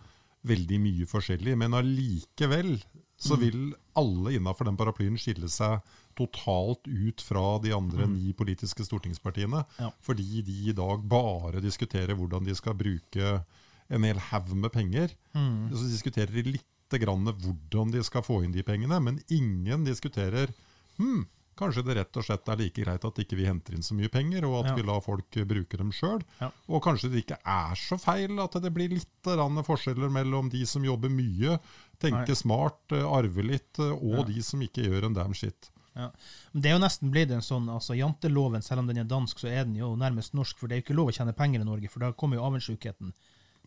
veldig 0.46 0.78
mye 0.82 1.06
forskjellig. 1.06 1.56
Men 1.58 1.72
allikevel 1.74 2.82
så 3.18 3.34
Mm. 3.36 3.40
vil 3.40 3.74
alle 3.96 4.34
innafor 4.38 4.64
den 4.66 4.76
paraplyen 4.76 5.16
skille 5.18 5.48
seg 5.48 5.80
totalt 6.16 6.86
ut 6.86 7.20
fra 7.20 7.58
de 7.62 7.72
andre 7.72 8.06
ni 8.06 8.32
politiske 8.32 8.84
stortingspartiene. 8.84 9.64
Mm. 9.64 9.80
Ja. 9.80 9.90
Fordi 10.02 10.42
de 10.44 10.70
i 10.70 10.72
dag 10.72 11.02
bare 11.08 11.60
diskuterer 11.60 12.14
hvordan 12.16 12.44
de 12.44 12.54
skal 12.54 12.74
bruke 12.74 13.44
en 13.88 14.06
hel 14.08 14.18
haug 14.30 14.52
med 14.56 14.72
penger. 14.74 15.14
Mm. 15.34 15.70
Så 15.74 15.86
diskuterer 15.90 16.32
de 16.32 16.56
lite 16.56 17.00
grann 17.02 17.26
hvordan 17.26 17.92
de 17.94 18.02
skal 18.06 18.24
få 18.26 18.42
inn 18.44 18.54
de 18.54 18.62
pengene, 18.66 18.98
men 19.02 19.20
ingen 19.32 19.84
diskuterer 19.86 20.52
hm, 20.98 21.24
kanskje 21.56 21.84
det 21.86 21.96
rett 21.96 22.18
og 22.20 22.24
slett 22.26 22.48
er 22.52 22.58
like 22.60 22.82
greit 22.84 23.04
at 23.08 23.18
ikke 23.22 23.36
vi 23.38 23.46
henter 23.48 23.76
inn 23.76 23.84
så 23.84 23.96
mye 23.96 24.10
penger, 24.12 24.44
og 24.44 24.58
at 24.60 24.70
Ja. 24.70 24.74
vi 24.76 24.82
lar 24.86 25.00
folk 25.00 25.30
bruke 25.48 25.76
dem 25.80 25.92
sjøl. 25.92 26.22
Ja. 26.40 26.50
Og 26.68 26.82
kanskje 26.84 27.10
det 27.12 27.24
ikke 27.24 27.38
er 27.44 27.74
så 27.74 27.98
feil 27.98 28.38
at 28.40 28.52
det 28.60 28.72
blir 28.74 28.92
litt 28.92 29.08
forskjeller 29.24 30.10
mellom 30.12 30.50
de 30.50 30.64
som 30.66 30.84
jobber 30.84 31.08
mye, 31.08 31.58
tenker 31.98 32.28
Nei. 32.28 32.34
smart, 32.34 32.92
eh, 32.92 33.02
arver 33.02 33.42
litt, 33.42 33.78
og 33.78 34.02
og 34.18 34.26
de 34.26 34.42
som 34.42 34.60
ikke 34.60 34.84
gjør 34.84 35.06
en 35.06 35.14
damn 35.14 35.34
shit. 35.34 35.70
Ja. 35.96 36.10
Men 36.52 36.62
det 36.62 36.70
er 36.70 36.74
jo 36.76 36.84
nesten 36.84 37.10
blitt 37.10 37.30
en 37.32 37.40
sånn 37.40 37.68
altså 37.72 37.96
Janteloven, 37.96 38.62
selv 38.62 38.80
om 38.80 38.86
den 38.86 38.98
er 38.98 39.04
dansk, 39.08 39.38
så 39.40 39.48
er 39.48 39.64
den 39.64 39.76
jo 39.76 39.94
nærmest 39.96 40.34
norsk. 40.36 40.58
For 40.58 40.68
det 40.68 40.76
er 40.76 40.80
jo 40.82 40.84
ikke 40.84 40.96
lov 40.98 41.08
å 41.08 41.16
tjene 41.16 41.32
penger 41.36 41.60
i 41.60 41.64
Norge, 41.64 41.88
for 41.88 42.00
da 42.04 42.12
kommer 42.12 42.36
jo 42.36 42.44
avundsjukheten. 42.44 43.14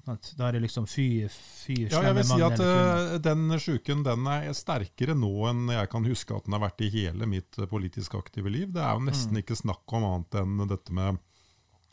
Sant? 0.05 0.31
Da 0.39 0.47
er 0.47 0.55
det 0.57 0.61
liksom 0.63 0.87
fy, 0.89 1.27
fy 1.29 1.75
Ja, 1.91 2.01
jeg 2.07 2.15
vil 2.19 2.25
si 2.29 2.41
at 2.41 2.59
uh, 2.63 3.17
den 3.21 3.49
sjuken 3.61 4.03
den 4.07 4.25
er 4.31 4.49
sterkere 4.57 5.15
nå 5.17 5.31
enn 5.51 5.67
jeg 5.75 5.89
kan 5.91 6.05
huske 6.07 6.35
at 6.37 6.45
den 6.47 6.55
har 6.57 6.63
vært 6.67 6.81
i 6.85 6.91
hele 6.93 7.27
mitt 7.29 7.59
eh, 7.59 7.67
politisk 7.69 8.15
aktive 8.17 8.49
liv. 8.49 8.71
Det 8.73 8.81
er 8.81 8.93
jo 8.95 9.05
nesten 9.09 9.35
Mm. 9.37 9.43
ikke 9.43 9.59
snakk 9.59 9.93
om 9.99 10.07
annet 10.07 10.39
enn 10.41 10.63
dette 10.69 10.91
med 10.95 11.19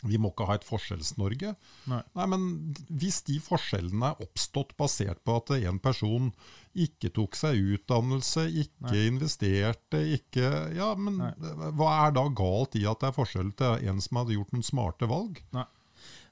vi 0.05 0.19
må 0.21 0.29
ikke 0.29 0.45
ha 0.47 0.55
et 0.59 0.65
Forskjells-Norge. 0.69 1.55
Nei. 1.89 2.03
men 2.29 2.75
Hvis 3.01 3.23
de 3.25 3.39
forskjellene 3.41 4.11
er 4.13 4.21
oppstått 4.27 4.75
basert 4.77 5.23
på 5.25 5.37
at 5.41 5.51
en 5.57 5.79
person 5.81 6.29
ikke 6.77 7.09
tok 7.17 7.35
seg 7.35 7.57
utdannelse, 7.79 8.45
ikke 8.61 9.07
investerte, 9.09 10.03
ikke 10.19 10.75
Ja, 10.77 10.91
men 10.95 11.17
Nei. 11.23 11.33
hva 11.73 12.07
er 12.07 12.13
da 12.13 12.27
galt 12.29 12.77
i 12.77 12.85
at 12.87 13.01
det 13.01 13.09
er 13.09 13.17
forskjell 13.17 13.55
til 13.57 13.89
en 13.89 14.01
som 14.05 14.21
hadde 14.21 14.37
gjort 14.37 14.53
noen 14.53 14.63
smarte 14.69 15.09
valg? 15.09 15.41
Nei. 15.57 15.65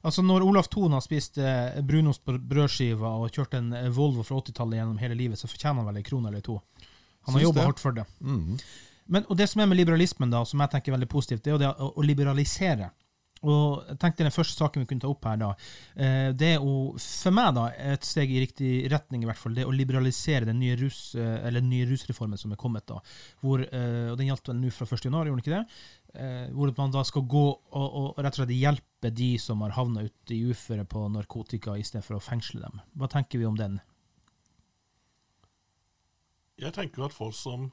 Altså 0.04 0.22
Når 0.24 0.44
Olaf 0.44 0.68
Thon 0.72 0.92
har 0.92 1.04
spist 1.04 1.38
eh, 1.40 1.78
brunost 1.86 2.24
på 2.26 2.36
brødskiva 2.36 3.14
og 3.22 3.30
kjørt 3.32 3.56
en 3.56 3.72
eh, 3.76 3.92
Volvo 3.92 4.24
fra 4.26 4.40
80-tallet 4.42 4.80
gjennom 4.80 4.98
hele 5.00 5.16
livet, 5.16 5.40
så 5.40 5.48
fortjener 5.48 5.80
han 5.80 5.88
vel 5.88 6.00
ei 6.02 6.04
krone 6.04 6.28
eller 6.28 6.44
to. 6.44 6.58
Han 7.24 7.38
har 7.38 7.46
jobba 7.46 7.64
hardt 7.70 7.80
for 7.80 7.96
det. 7.96 8.04
Mm. 8.20 8.58
Men, 9.06 9.24
og 9.28 9.38
Det 9.40 9.48
som 9.48 9.62
er 9.62 9.70
med 9.70 9.80
liberalismen, 9.80 10.32
da, 10.32 10.44
som 10.48 10.60
jeg 10.60 10.74
tenker 10.74 10.92
er 10.92 10.98
veldig 10.98 11.08
positivt, 11.12 11.44
det 11.44 11.52
er 11.52 11.56
jo 11.56 11.62
det 11.64 11.72
å, 11.72 11.88
å 11.96 12.04
liberalisere. 12.04 12.90
Og 13.44 13.82
jeg 13.90 13.98
tenkte 14.00 14.24
Den 14.24 14.32
første 14.32 14.56
saken 14.56 14.80
vi 14.80 14.88
kunne 14.88 15.04
ta 15.04 15.08
opp 15.10 15.24
her, 15.28 15.40
da, 15.40 15.50
eh, 15.96 16.28
det 16.36 16.52
er 16.52 16.60
jo 16.60 16.76
for 17.00 17.36
meg 17.36 17.56
da, 17.56 17.66
et 17.94 18.04
steg 18.04 18.32
i 18.32 18.44
riktig 18.44 18.70
retning, 18.92 19.24
i 19.24 19.28
hvert 19.28 19.40
fall, 19.40 19.56
det 19.56 19.64
å 19.64 19.72
liberalisere 19.72 20.48
den 20.48 20.60
nye, 20.60 20.76
rus, 20.80 21.14
eller 21.16 21.62
den 21.62 21.72
nye 21.72 21.88
rusreformen 21.88 22.40
som 22.40 22.52
er 22.52 22.60
kommet. 22.60 22.84
da, 22.92 23.00
hvor, 23.40 23.64
og 23.64 24.16
Den 24.20 24.28
gjaldt 24.28 24.52
vel 24.52 24.60
nå 24.60 24.72
fra 24.72 24.84
1. 24.84 25.08
januar, 25.08 25.32
gjorde 25.32 25.40
den 25.40 25.46
ikke 25.48 25.58
det? 25.58 26.03
Eh, 26.14 26.50
hvor 26.54 26.70
man 26.76 26.92
da 26.94 27.02
skal 27.02 27.24
gå 27.26 27.44
og, 27.50 27.86
og 27.98 28.18
rett 28.22 28.36
og 28.36 28.44
slett 28.44 28.54
hjelpe 28.54 29.10
de 29.10 29.32
som 29.42 29.64
har 29.64 29.74
havna 29.74 30.04
ute 30.06 30.36
i 30.36 30.44
uføre 30.46 30.84
på 30.86 31.08
narkotika, 31.10 31.74
istedenfor 31.80 32.20
å 32.20 32.22
fengsle 32.22 32.62
dem. 32.62 32.82
Hva 32.94 33.08
tenker 33.10 33.42
vi 33.42 33.48
om 33.48 33.58
den? 33.58 33.80
Jeg 36.62 36.70
tenker 36.76 37.08
at 37.08 37.16
folk 37.16 37.34
som 37.34 37.72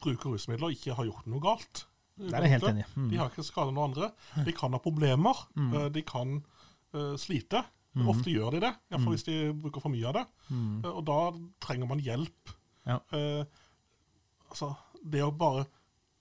bruker 0.00 0.34
rusmidler, 0.34 0.76
ikke 0.76 0.98
har 0.98 1.08
gjort 1.08 1.28
noe 1.32 1.44
galt. 1.44 1.86
Det 2.20 2.36
er 2.36 2.44
jeg 2.44 2.54
helt 2.58 2.68
enig. 2.68 2.86
Mm. 2.92 3.08
De 3.08 3.18
har 3.20 3.32
ikke 3.32 3.46
skadet 3.48 3.72
noen 3.72 3.90
andre. 3.90 4.10
De 4.44 4.52
kan 4.56 4.76
ha 4.76 4.80
problemer. 4.84 5.40
Mm. 5.56 5.74
De 5.94 6.02
kan 6.04 6.36
uh, 6.36 7.16
slite. 7.20 7.62
Mm. 7.96 8.06
Ofte 8.12 8.32
gjør 8.32 8.54
de 8.54 8.60
det, 8.62 8.70
iallfall 8.92 9.16
hvis 9.16 9.26
de 9.26 9.36
bruker 9.56 9.82
for 9.82 9.92
mye 9.92 10.06
av 10.12 10.18
det. 10.20 10.24
Uh, 10.52 10.90
og 10.92 11.02
da 11.08 11.18
trenger 11.64 11.88
man 11.90 12.02
hjelp. 12.04 12.52
Ja. 12.88 13.00
Uh, 13.12 13.42
altså, 14.52 14.74
det 15.00 15.24
å 15.24 15.32
bare 15.32 15.64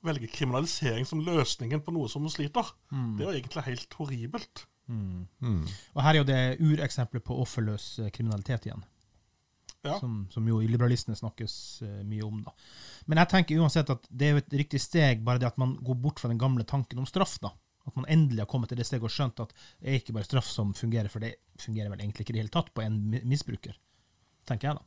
velge 0.05 0.27
kriminalisering 0.31 1.05
som 1.05 1.21
løsningen 1.25 1.81
på 1.83 1.91
noe 1.95 2.07
som 2.09 2.23
sliter, 2.31 2.69
Mm. 2.91 3.17
det 3.17 3.25
er 3.25 3.31
jo 3.31 3.37
egentlig 3.39 3.63
helt 3.65 3.93
horribelt. 3.99 4.65
Og 4.89 6.01
her 6.01 6.13
er 6.15 6.17
jo 6.17 6.23
det 6.25 6.59
ureksempelet 6.61 7.23
på 7.23 7.35
offerløs 7.43 7.99
eh, 7.99 8.09
kriminalitet 8.09 8.65
igjen. 8.65 8.83
Ja. 9.85 9.99
Som, 10.01 10.25
som 10.33 10.47
jo 10.49 10.57
liberalistene 10.59 11.15
snakkes 11.15 11.53
eh, 11.85 11.99
mye 12.03 12.23
om. 12.25 12.41
da. 12.43 12.51
Men 13.07 13.21
jeg 13.21 13.29
tenker 13.31 13.61
uansett 13.61 13.89
at 13.93 14.07
det 14.09 14.27
er 14.27 14.31
jo 14.33 14.41
et 14.41 14.55
riktig 14.63 14.81
steg, 14.83 15.21
bare 15.23 15.39
det 15.39 15.47
at 15.47 15.57
man 15.61 15.75
går 15.85 15.95
bort 16.03 16.19
fra 16.19 16.27
den 16.31 16.39
gamle 16.41 16.65
tanken 16.67 16.99
om 16.99 17.05
straff. 17.07 17.37
da. 17.39 17.53
At 17.87 17.95
man 17.95 18.05
endelig 18.11 18.41
har 18.43 18.49
kommet 18.51 18.69
til 18.69 18.77
det 18.81 18.85
steget 18.89 19.03
og 19.07 19.13
skjønt 19.13 19.39
at 19.39 19.53
det 19.79 19.87
er 19.93 19.99
ikke 20.01 20.13
bare 20.17 20.27
straff 20.27 20.49
som 20.51 20.73
fungerer, 20.75 21.07
for 21.09 21.19
det 21.23 21.35
fungerer 21.61 21.89
vel 21.93 21.99
egentlig 22.03 22.25
ikke 22.25 22.33
i 22.35 22.39
det 22.39 22.43
hele 22.43 22.53
tatt 22.57 22.73
på 22.75 22.83
en 22.83 22.99
misbruker. 23.29 23.77
Tenker 24.49 24.67
jeg, 24.71 24.75
da. 24.81 24.83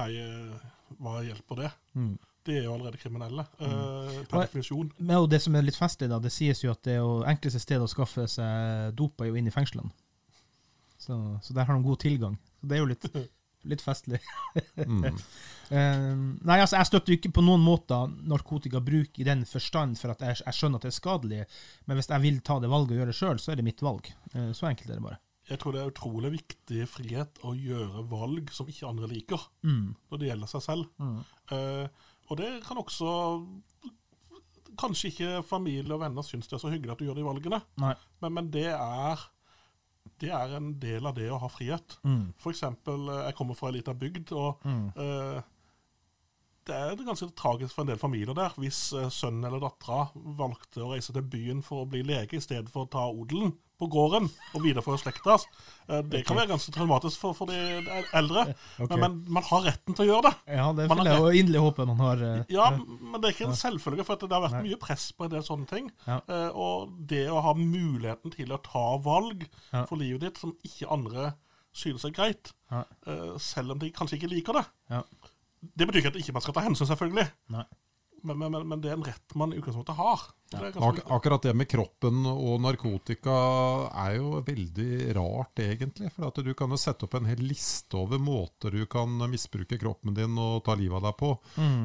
Nei, 0.00 0.08
eh, 0.18 0.70
hva 0.98 1.18
hjelper 1.26 1.60
det? 1.60 1.72
Mm. 1.94 2.14
De 2.44 2.52
er 2.58 2.64
jo 2.66 2.74
allerede 2.74 2.98
kriminelle, 3.00 3.46
eh, 3.58 4.24
per 4.28 4.38
Og- 4.38 4.42
definisjon. 4.46 4.90
Men 4.98 5.16
og 5.16 5.30
det 5.30 5.40
som 5.42 5.54
er 5.56 5.62
litt 5.62 5.78
festlig, 5.78 6.08
da, 6.10 6.18
det 6.20 6.32
sies 6.32 6.60
jo 6.64 6.70
at 6.70 6.82
det 6.84 6.92
er 6.98 7.00
jo 7.00 7.22
enkleste 7.24 7.60
stedet 7.62 7.82
å 7.86 7.88
skaffe 7.88 8.26
seg 8.28 8.94
dop 8.96 9.20
er 9.24 9.30
jo 9.30 9.34
inn 9.40 9.46
i 9.48 9.54
fengslene. 9.54 9.90
Så, 10.98 11.16
så 11.42 11.54
der 11.56 11.64
har 11.64 11.76
de 11.76 11.82
god 11.84 11.98
tilgang. 12.00 12.36
Så 12.60 12.68
det 12.68 12.76
er 12.76 12.82
jo 12.84 12.90
litt, 12.90 13.06
litt 13.72 13.80
festlig. 13.84 14.20
Mm. 14.76 15.18
Eh, 15.72 16.10
nei, 16.44 16.58
altså, 16.60 16.76
jeg 16.76 16.86
støtter 16.90 17.14
ikke 17.16 17.30
på 17.32 17.42
noen 17.42 17.62
måter 17.64 18.10
narkotikabruk 18.28 19.16
i 19.18 19.24
den 19.24 19.46
forstand, 19.48 19.96
for 19.96 20.12
at 20.12 20.20
jeg, 20.20 20.36
jeg 20.44 20.52
skjønner 20.58 20.76
at 20.76 20.84
det 20.84 20.90
er 20.90 20.96
skadelig. 20.98 21.38
Men 21.88 21.96
hvis 21.96 22.10
jeg 22.12 22.20
vil 22.20 22.40
ta 22.44 22.58
det 22.60 22.68
valget 22.68 22.92
og 22.92 22.98
gjøre 23.00 23.08
det 23.14 23.16
sjøl, 23.16 23.40
så 23.40 23.52
er 23.54 23.56
det 23.56 23.64
mitt 23.64 23.80
valg. 23.82 24.10
Eh, 24.34 24.50
så 24.52 24.68
enkelt 24.68 24.90
er 24.92 24.98
det 25.00 25.06
bare. 25.06 25.18
Jeg 25.48 25.58
tror 25.62 25.72
det 25.72 25.80
er 25.80 25.88
utrolig 25.90 26.30
viktig 26.36 26.84
frihet 26.92 27.40
å 27.48 27.54
gjøre 27.56 28.04
valg 28.12 28.52
som 28.52 28.68
ikke 28.68 28.90
andre 28.92 29.08
liker, 29.08 29.40
Mm. 29.64 29.94
når 30.12 30.20
det 30.20 30.28
gjelder 30.28 30.52
seg 30.52 30.62
selv. 30.68 31.24
Eh, 31.50 31.88
og 32.30 32.36
det 32.40 32.50
kan 32.66 32.78
også 32.80 33.10
Kanskje 34.80 35.10
ikke 35.12 35.42
familie 35.46 35.94
og 35.94 36.00
venner 36.02 36.24
syns 36.26 36.48
det 36.50 36.56
er 36.56 36.62
så 36.64 36.70
hyggelig 36.72 36.90
at 36.96 36.98
du 36.98 37.04
gjør 37.06 37.14
de 37.20 37.24
valgene, 37.28 37.60
men, 38.20 38.32
men 38.34 38.48
det 38.50 38.66
er 38.74 39.20
det 40.20 40.30
er 40.34 40.56
en 40.56 40.72
del 40.82 41.06
av 41.06 41.14
det 41.16 41.28
å 41.32 41.38
ha 41.40 41.48
frihet. 41.48 41.94
Mm. 42.04 42.34
Eksempel, 42.50 43.06
eh, 43.08 43.20
jeg 43.28 43.36
kommer 43.38 43.56
fra 43.56 43.70
ei 43.70 43.76
lita 43.78 43.94
bygd, 43.96 44.32
og 44.36 44.60
Mm. 44.66 44.88
eh, 45.00 45.42
det 46.66 46.74
er 46.76 46.96
ganske 47.04 47.28
tragisk 47.36 47.74
for 47.74 47.84
en 47.84 47.90
del 47.92 47.98
familier 48.00 48.34
der, 48.36 48.54
hvis 48.60 48.78
eh, 48.96 49.10
sønnen 49.12 49.44
eller 49.48 49.60
dattera 49.62 50.06
valgte 50.38 50.80
å 50.84 50.92
reise 50.94 51.12
til 51.12 51.22
byen 51.28 51.60
for 51.64 51.82
å 51.84 51.88
bli 51.90 52.00
lege, 52.06 52.38
i 52.38 52.42
stedet 52.44 52.70
for 52.72 52.86
å 52.86 52.90
ta 52.90 53.04
odelen 53.10 53.52
på 53.74 53.88
gården 53.90 54.28
og 54.54 54.62
videreføre 54.62 55.00
slekta. 55.02 55.34
Eh, 55.90 56.00
Det 56.08 56.22
kan 56.24 56.38
være 56.38 56.52
ganske 56.52 56.72
traumatisk 56.72 57.18
for, 57.20 57.34
for 57.36 57.50
de 57.50 57.58
eldre, 58.14 58.46
okay. 58.78 59.00
men, 59.02 59.18
man 59.34 59.42
har 59.48 59.64
retten 59.66 59.96
til 59.98 60.06
å 60.06 60.08
gjøre 60.12 60.30
det. 60.30 60.34
Ja, 60.56 60.68
det 60.78 60.86
vil 60.92 61.10
jeg 61.10 61.24
jo 61.24 61.32
inderlig 61.42 61.64
håpe 61.66 61.86
man 61.90 62.00
har. 62.04 62.22
eh, 62.30 62.44
Ja, 62.54 62.70
men 62.78 63.18
det 63.20 63.28
er 63.30 63.36
ikke 63.36 63.50
en 63.50 63.58
selvfølge, 63.60 64.06
for 64.06 64.16
at 64.16 64.24
det 64.24 64.36
har 64.38 64.46
vært 64.46 64.62
mye 64.64 64.80
press 64.80 65.08
på 65.12 65.26
en 65.26 65.34
del 65.34 65.44
sånne 65.44 65.68
ting. 65.70 65.90
Ja. 66.06 66.20
Og 66.54 66.94
det 67.10 67.26
å 67.28 67.42
ha 67.44 67.52
muligheten 67.58 68.32
til 68.34 68.54
å 68.54 68.60
ta 68.62 68.86
valg 69.04 69.44
for 69.74 69.98
livet 70.00 70.28
ditt 70.28 70.40
som 70.40 70.54
ikke 70.64 70.88
andre 70.94 71.32
synes 71.74 72.04
er 72.06 72.14
greit, 72.14 72.52
selv 73.42 73.74
om 73.74 73.80
de 73.82 73.90
kanskje 73.90 74.20
ikke 74.20 74.30
liker 74.30 74.60
det. 74.60 74.66
Det 75.72 75.88
betyr 75.88 76.02
ikke 76.02 76.12
at 76.14 76.20
ikke 76.20 76.36
man 76.36 76.44
skal 76.44 76.54
ta 76.56 76.62
hensyn, 76.66 76.88
selvfølgelig, 76.90 77.26
Nei. 77.54 77.64
men, 78.24 78.38
men, 78.40 78.52
men, 78.52 78.66
men 78.68 78.80
det 78.82 78.90
er 78.90 78.98
en 78.98 79.04
rett 79.06 79.34
man 79.38 79.52
i 79.52 79.58
utgangspunktet 79.60 79.96
har. 79.98 80.22
Det 80.54 80.70
Ak 80.78 81.00
akkurat 81.10 81.42
det 81.42 81.54
med 81.56 81.66
kroppen 81.68 82.22
og 82.30 82.60
narkotika 82.62 83.34
er 84.04 84.16
jo 84.20 84.42
veldig 84.46 85.14
rart, 85.16 85.58
egentlig. 85.64 86.12
For 86.14 86.28
at 86.28 86.38
du 86.46 86.52
kan 86.54 86.70
jo 86.70 86.78
sette 86.78 87.08
opp 87.08 87.16
en 87.18 87.26
hel 87.26 87.42
liste 87.42 87.98
over 87.98 88.20
måter 88.22 88.76
du 88.76 88.84
kan 88.86 89.16
misbruke 89.30 89.78
kroppen 89.80 90.14
din 90.14 90.38
og 90.38 90.62
ta 90.66 90.76
livet 90.78 91.00
av 91.00 91.08
deg 91.08 91.18
på, 91.18 91.32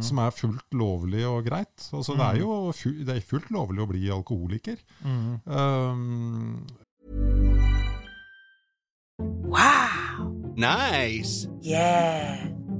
som 0.06 0.22
er 0.22 0.36
fullt 0.38 0.78
lovlig 0.78 1.26
og 1.30 1.42
greit. 1.50 1.90
Altså, 1.90 2.14
Det 2.20 2.28
er 2.28 2.44
jo 2.44 2.60
fu 2.78 2.92
det 3.04 3.16
er 3.18 3.26
fullt 3.26 3.50
lovlig 3.56 3.82
å 3.84 3.90
bli 3.90 4.06
alkoholiker. 4.14 4.78
Um, 5.50 6.68
Nice. 10.60 11.48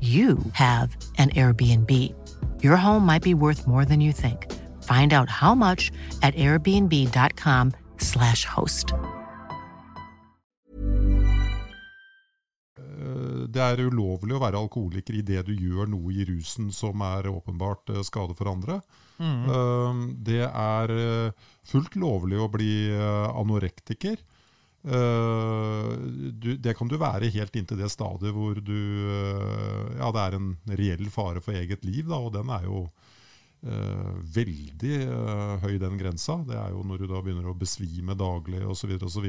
you 0.00 0.38
have 0.52 0.96
an 1.18 1.28
Airbnb. 1.30 1.90
Your 2.62 2.76
home 2.76 3.04
might 3.04 3.22
be 3.22 3.34
worth 3.34 3.66
more 3.66 3.84
than 3.84 4.00
you 4.00 4.12
think. 4.12 4.46
Find 4.82 5.12
out 5.12 5.28
how 5.28 5.54
much 5.54 5.92
at 6.22 6.34
airbnb.com/slash 6.34 8.46
host. 8.46 8.94
Eh, 13.00 13.48
det 13.48 13.60
er 13.60 13.80
ulovlig 13.84 14.34
å 14.36 14.40
være 14.40 14.56
alkoholiker 14.56 15.14
i 15.18 15.22
det 15.22 15.46
du 15.46 15.54
gjør 15.54 15.86
noe 15.92 16.12
i 16.12 16.24
rusen 16.24 16.72
som 16.72 17.00
er 17.04 17.28
åpenbart 17.28 17.90
eh, 17.92 18.02
skade 18.06 18.34
for 18.38 18.48
andre. 18.48 18.80
Mm. 19.20 20.16
Det 20.24 20.48
er 20.48 20.90
eh, 20.96 21.32
fullt 21.68 21.96
lovlig 22.00 22.38
å 22.40 22.48
bli 22.52 22.90
eh, 22.96 23.28
anorektiker. 23.36 24.16
Eh, 24.80 25.88
du, 26.32 26.54
det 26.56 26.72
kan 26.78 26.88
du 26.88 26.96
være 27.00 27.28
helt 27.34 27.56
inntil 27.58 27.82
det 27.82 27.90
stadiet 27.92 28.32
hvor 28.32 28.56
du 28.64 28.78
eh, 29.12 29.98
Ja, 29.98 30.08
det 30.08 30.22
er 30.22 30.36
en 30.38 30.54
reell 30.72 31.10
fare 31.12 31.42
for 31.44 31.56
eget 31.56 31.84
liv, 31.84 32.06
da, 32.08 32.16
og 32.16 32.32
den 32.32 32.48
er 32.54 32.64
jo 32.64 32.86
uh, 33.68 34.14
veldig 34.36 34.94
uh, 35.10 35.58
høy, 35.60 35.74
den 35.82 35.98
grensa. 36.00 36.38
Det 36.48 36.56
er 36.56 36.72
jo 36.72 36.84
når 36.86 37.02
du 37.02 37.10
da 37.10 37.20
begynner 37.20 37.50
å 37.50 37.58
besvime 37.58 38.16
daglig 38.16 38.62
osv. 38.64 38.96
osv. 39.04 39.28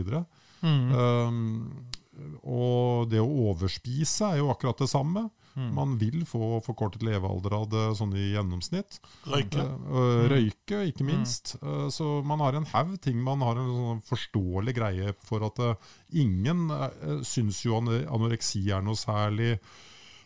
Um, 0.62 1.42
og 2.46 3.12
det 3.12 3.20
å 3.20 3.28
overspise 3.52 4.32
er 4.32 4.40
jo 4.40 4.52
akkurat 4.54 4.80
det 4.80 4.92
samme. 4.92 5.28
Man 5.56 5.98
vil 6.00 6.24
få 6.28 6.62
forkortet 6.64 7.04
levealder 7.04 7.56
av 7.58 7.68
det 7.72 7.84
sånn 8.00 8.14
i 8.16 8.32
gjennomsnitt. 8.32 9.00
Røyke. 9.28 9.66
Eh, 9.68 10.24
røyke, 10.32 10.82
ikke 10.92 11.08
minst. 11.08 11.56
Eh, 11.62 11.88
så 11.94 12.22
man 12.28 12.44
har 12.44 12.58
en 12.58 12.68
haug 12.72 12.96
ting 13.04 13.20
man 13.24 13.44
har 13.46 13.60
en 13.60 13.72
sånn 13.76 14.04
forståelig 14.08 14.76
greie 14.78 15.16
for 15.28 15.44
at 15.48 15.60
eh, 15.60 15.94
ingen 16.24 16.70
uh, 16.72 17.22
syns 17.28 17.64
jo 17.66 17.80
anoreksi 17.80 18.64
er 18.72 18.84
noe 18.86 19.00
særlig. 19.00 19.58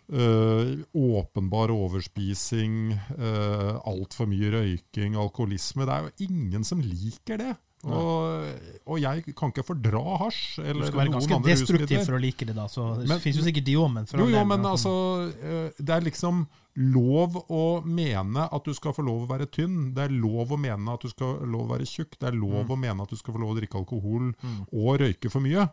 Uh, 0.06 0.86
åpenbar 0.94 1.72
overspising, 1.74 2.92
uh, 3.18 3.82
altfor 3.90 4.30
mye 4.30 4.52
røyking, 4.54 5.16
alkoholisme. 5.18 5.88
Det 5.88 5.96
er 5.96 6.06
jo 6.06 6.28
ingen 6.30 6.68
som 6.68 6.84
liker 6.84 7.42
det. 7.42 7.56
Og, 7.86 8.62
og 8.90 9.00
jeg 9.00 9.24
kan 9.38 9.52
ikke 9.52 9.64
fordra 9.66 10.02
hasj. 10.24 10.58
Du 10.58 10.82
skal 10.88 11.00
være 11.04 11.14
ganske 11.14 11.38
destruktiv 11.46 12.00
for 12.06 12.18
å 12.18 12.22
like 12.22 12.46
det, 12.50 12.56
da. 12.58 12.66
Så 12.72 12.86
det 13.00 13.08
Men- 13.10 13.20
finnes 13.22 13.38
jo 13.38 13.46
sikkert 13.46 13.66
de 13.66 13.76
òg, 13.78 13.92
men 13.94 14.06
for 14.10 14.18
Jo, 14.18 14.28
jo, 14.34 14.46
men 14.46 14.62
altså 14.66 14.94
eh, 15.30 15.72
Det 15.78 15.90
er 15.94 16.02
liksom 16.02 16.48
lov 16.76 17.38
å 17.48 17.84
mene 17.86 18.50
at 18.52 18.64
du 18.66 18.74
skal 18.74 18.92
få 18.92 19.06
lov 19.06 19.24
å 19.24 19.30
være 19.30 19.48
tynn. 19.48 19.94
Det 19.96 20.04
er 20.04 20.10
lov 20.12 20.52
å 20.52 20.58
mene 20.60 20.92
at 20.94 21.02
du 21.02 21.08
skal 21.10 21.38
få 21.38 21.46
lov 21.48 21.70
å 21.70 21.74
være 21.78 21.86
tjukk. 21.88 22.18
Det 22.20 22.28
er 22.28 22.36
lov 22.36 22.68
å 22.68 22.78
mene 22.78 23.02
at 23.06 23.10
du 23.10 23.16
skal 23.16 23.34
få 23.34 23.40
lov 23.40 23.54
å 23.54 23.60
drikke 23.60 23.80
alkohol 23.80 24.34
og 24.74 25.00
røyke 25.00 25.32
for 25.32 25.40
mye. 25.46 25.70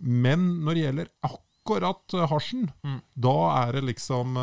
Men 0.00 0.46
når 0.64 0.74
det 0.74 0.84
gjelder 0.86 1.10
akkurat 1.28 2.14
eh, 2.14 2.26
hasjen, 2.30 2.70
da 3.16 3.36
er 3.66 3.72
det 3.72 3.84
liksom 3.90 4.38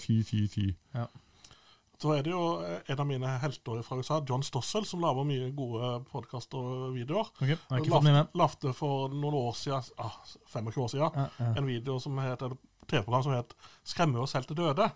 fy, 0.00 0.22
fy, 0.22 0.46
fy, 0.48 0.70
fy. 0.94 1.06
Da 2.02 2.16
er 2.16 2.26
det 2.26 2.32
jo 2.32 2.42
en 2.62 3.00
av 3.02 3.06
mine 3.06 3.30
helter 3.42 3.82
fra 3.86 3.96
USA, 4.00 4.20
John 4.28 4.42
Stossel, 4.46 4.86
som 4.88 5.02
lager 5.04 5.26
mye 5.28 5.50
gode 5.56 5.92
podkaster 6.10 6.58
og 6.58 6.96
videoer. 6.96 7.30
Ok, 7.38 7.48
jeg 7.52 7.58
har 7.70 7.82
ikke 7.82 7.94
fått 7.94 8.08
med 8.08 8.18
meg. 8.18 8.34
Lagde 8.38 8.74
for 8.76 9.14
noen 9.14 9.38
år 9.38 9.56
siden, 9.58 9.88
ah, 10.02 10.18
25 10.52 10.82
år 10.82 10.92
siden, 10.92 11.16
Ja, 11.16 11.28
ja. 11.38 11.52
en 11.56 11.66
video 11.66 11.98
som 12.02 12.18
het, 12.18 12.42
et 12.42 12.58
TV-program 12.88 13.22
som 13.22 13.32
het 13.32 13.54
'Skremmer 13.84 14.20
oss 14.20 14.32
helt 14.32 14.48
til 14.48 14.56
døde'. 14.56 14.90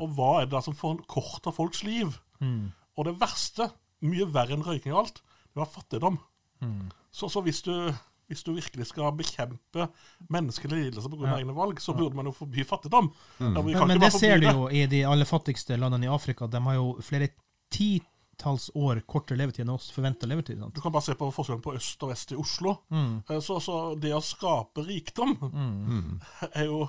Og 0.00 0.08
hva 0.16 0.40
er 0.40 0.46
det 0.46 0.54
da 0.54 0.60
som 0.60 0.74
forkorter 0.74 1.52
folks 1.52 1.82
liv? 1.84 2.18
Mm. 2.40 2.72
Og 2.96 3.04
det 3.04 3.20
verste, 3.20 3.70
mye 4.00 4.26
verre 4.32 4.56
enn 4.56 4.64
røyking 4.64 4.94
og 4.94 5.04
alt, 5.04 5.20
det 5.52 5.60
var 5.60 5.70
fattigdom. 5.70 6.18
Mm. 6.60 6.90
Så, 7.12 7.28
så 7.28 7.42
hvis, 7.44 7.62
du, 7.62 7.92
hvis 8.28 8.42
du 8.46 8.52
virkelig 8.56 8.86
skal 8.90 9.12
bekjempe 9.18 9.88
menneskelig 10.32 10.78
lidelse 10.86 11.10
pga. 11.12 11.26
Ja. 11.28 11.38
egne 11.40 11.54
valg, 11.56 11.80
så 11.82 11.94
burde 11.96 12.16
man 12.16 12.26
jo 12.30 12.32
forby 12.32 12.64
fattigdom. 12.64 13.10
Ja, 13.38 13.50
Men, 13.62 13.88
men 13.88 14.00
det 14.00 14.12
ser 14.14 14.38
du 14.40 14.46
jo 14.50 14.68
i 14.72 14.86
de 14.90 15.02
aller 15.04 15.28
fattigste 15.28 15.76
landene 15.80 16.06
i 16.08 16.12
Afrika. 16.12 16.46
De 16.48 16.60
har 16.64 16.74
jo 16.78 16.94
flere 17.04 17.28
titalls 17.74 18.70
år 18.74 19.00
kortere 19.06 19.38
levetid 19.38 19.64
enn 19.64 19.72
oss 19.74 19.90
forventa 19.94 20.26
levetid. 20.30 20.58
Sant? 20.60 20.74
Du 20.74 20.80
kan 20.84 20.92
bare 20.94 21.06
se 21.06 21.14
på 21.18 21.28
forskjellen 21.34 21.62
på 21.64 21.74
øst 21.78 22.02
og 22.06 22.10
vest 22.12 22.32
i 22.34 22.38
Oslo. 22.40 22.76
Mm. 22.90 23.16
Eh, 23.28 23.40
Så, 23.40 23.60
så 23.62 23.80
det 24.00 24.14
å 24.14 24.22
skape 24.24 24.84
rikdom 24.86 25.36
er 26.54 26.64
jo 26.68 26.86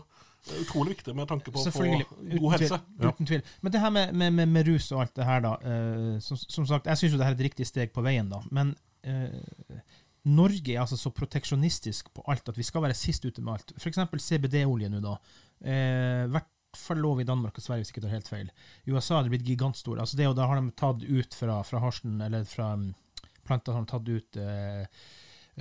utrolig 0.62 0.92
viktig 0.94 1.16
med 1.18 1.26
tanke 1.28 1.50
på 1.50 1.58
å 1.58 1.72
få 1.74 1.82
god 1.82 2.02
Uten 2.22 2.52
helse. 2.54 2.78
tvil. 2.78 3.10
Uten 3.10 3.26
tvil. 3.32 3.46
Men 3.66 3.72
det 3.74 3.80
her 3.82 3.94
med, 3.96 4.12
med, 4.14 4.34
med, 4.38 4.52
med 4.54 4.68
rus 4.70 4.92
og 4.94 5.02
alt 5.02 5.16
det 5.18 5.26
her, 5.26 5.42
da. 5.42 5.56
eh, 5.66 6.20
som, 6.22 6.38
som 6.38 6.68
sagt, 6.70 6.86
jeg 6.92 7.02
syns 7.02 7.16
jo 7.16 7.18
det 7.22 7.26
her 7.26 7.34
er 7.34 7.40
et 7.40 7.46
riktig 7.48 7.66
steg 7.66 7.94
på 7.96 8.04
veien, 8.06 8.30
da. 8.30 8.44
Men 8.54 8.76
eh, 9.02 9.82
Norge 10.26 10.74
er 10.74 10.82
altså 10.82 10.98
så 10.98 11.12
proteksjonistisk 11.14 12.10
på 12.16 12.24
alt 12.32 12.50
at 12.50 12.58
vi 12.58 12.66
skal 12.66 12.84
være 12.86 12.98
sist 12.98 13.26
ute 13.28 13.44
med 13.44 13.58
alt. 13.58 13.74
F.eks. 13.78 14.00
CBD-olje 14.26 14.90
nå, 14.90 15.02
da. 15.04 15.18
Eh, 15.62 16.26
hvert 16.34 16.50
fall 16.76 17.00
lov 17.00 17.22
i 17.22 17.28
Danmark 17.28 17.58
og 17.58 17.64
Sverige, 17.64 17.86
hvis 17.86 17.94
ikke 17.94 18.04
tar 18.06 18.16
helt 18.16 18.32
feil. 18.32 18.50
I 18.86 18.96
USA 18.96 19.20
har 19.20 19.26
det 19.26 19.36
blitt 19.36 19.48
gigantstor. 19.48 20.00
Altså 20.02 20.18
det, 20.20 20.28
og 20.30 20.36
da 20.38 20.48
har 20.50 20.60
de 20.60 20.74
tatt 20.78 21.06
ut 21.06 21.38
fra, 21.38 21.60
fra 21.68 21.84
harsen, 21.84 22.18
eller 22.26 22.48
fra 22.50 22.74
um, 22.74 22.90
planter, 23.46 23.76
har 23.76 23.86
de 23.86 23.92
tatt 23.92 24.10
ut 24.10 24.42
eh, 24.42 25.06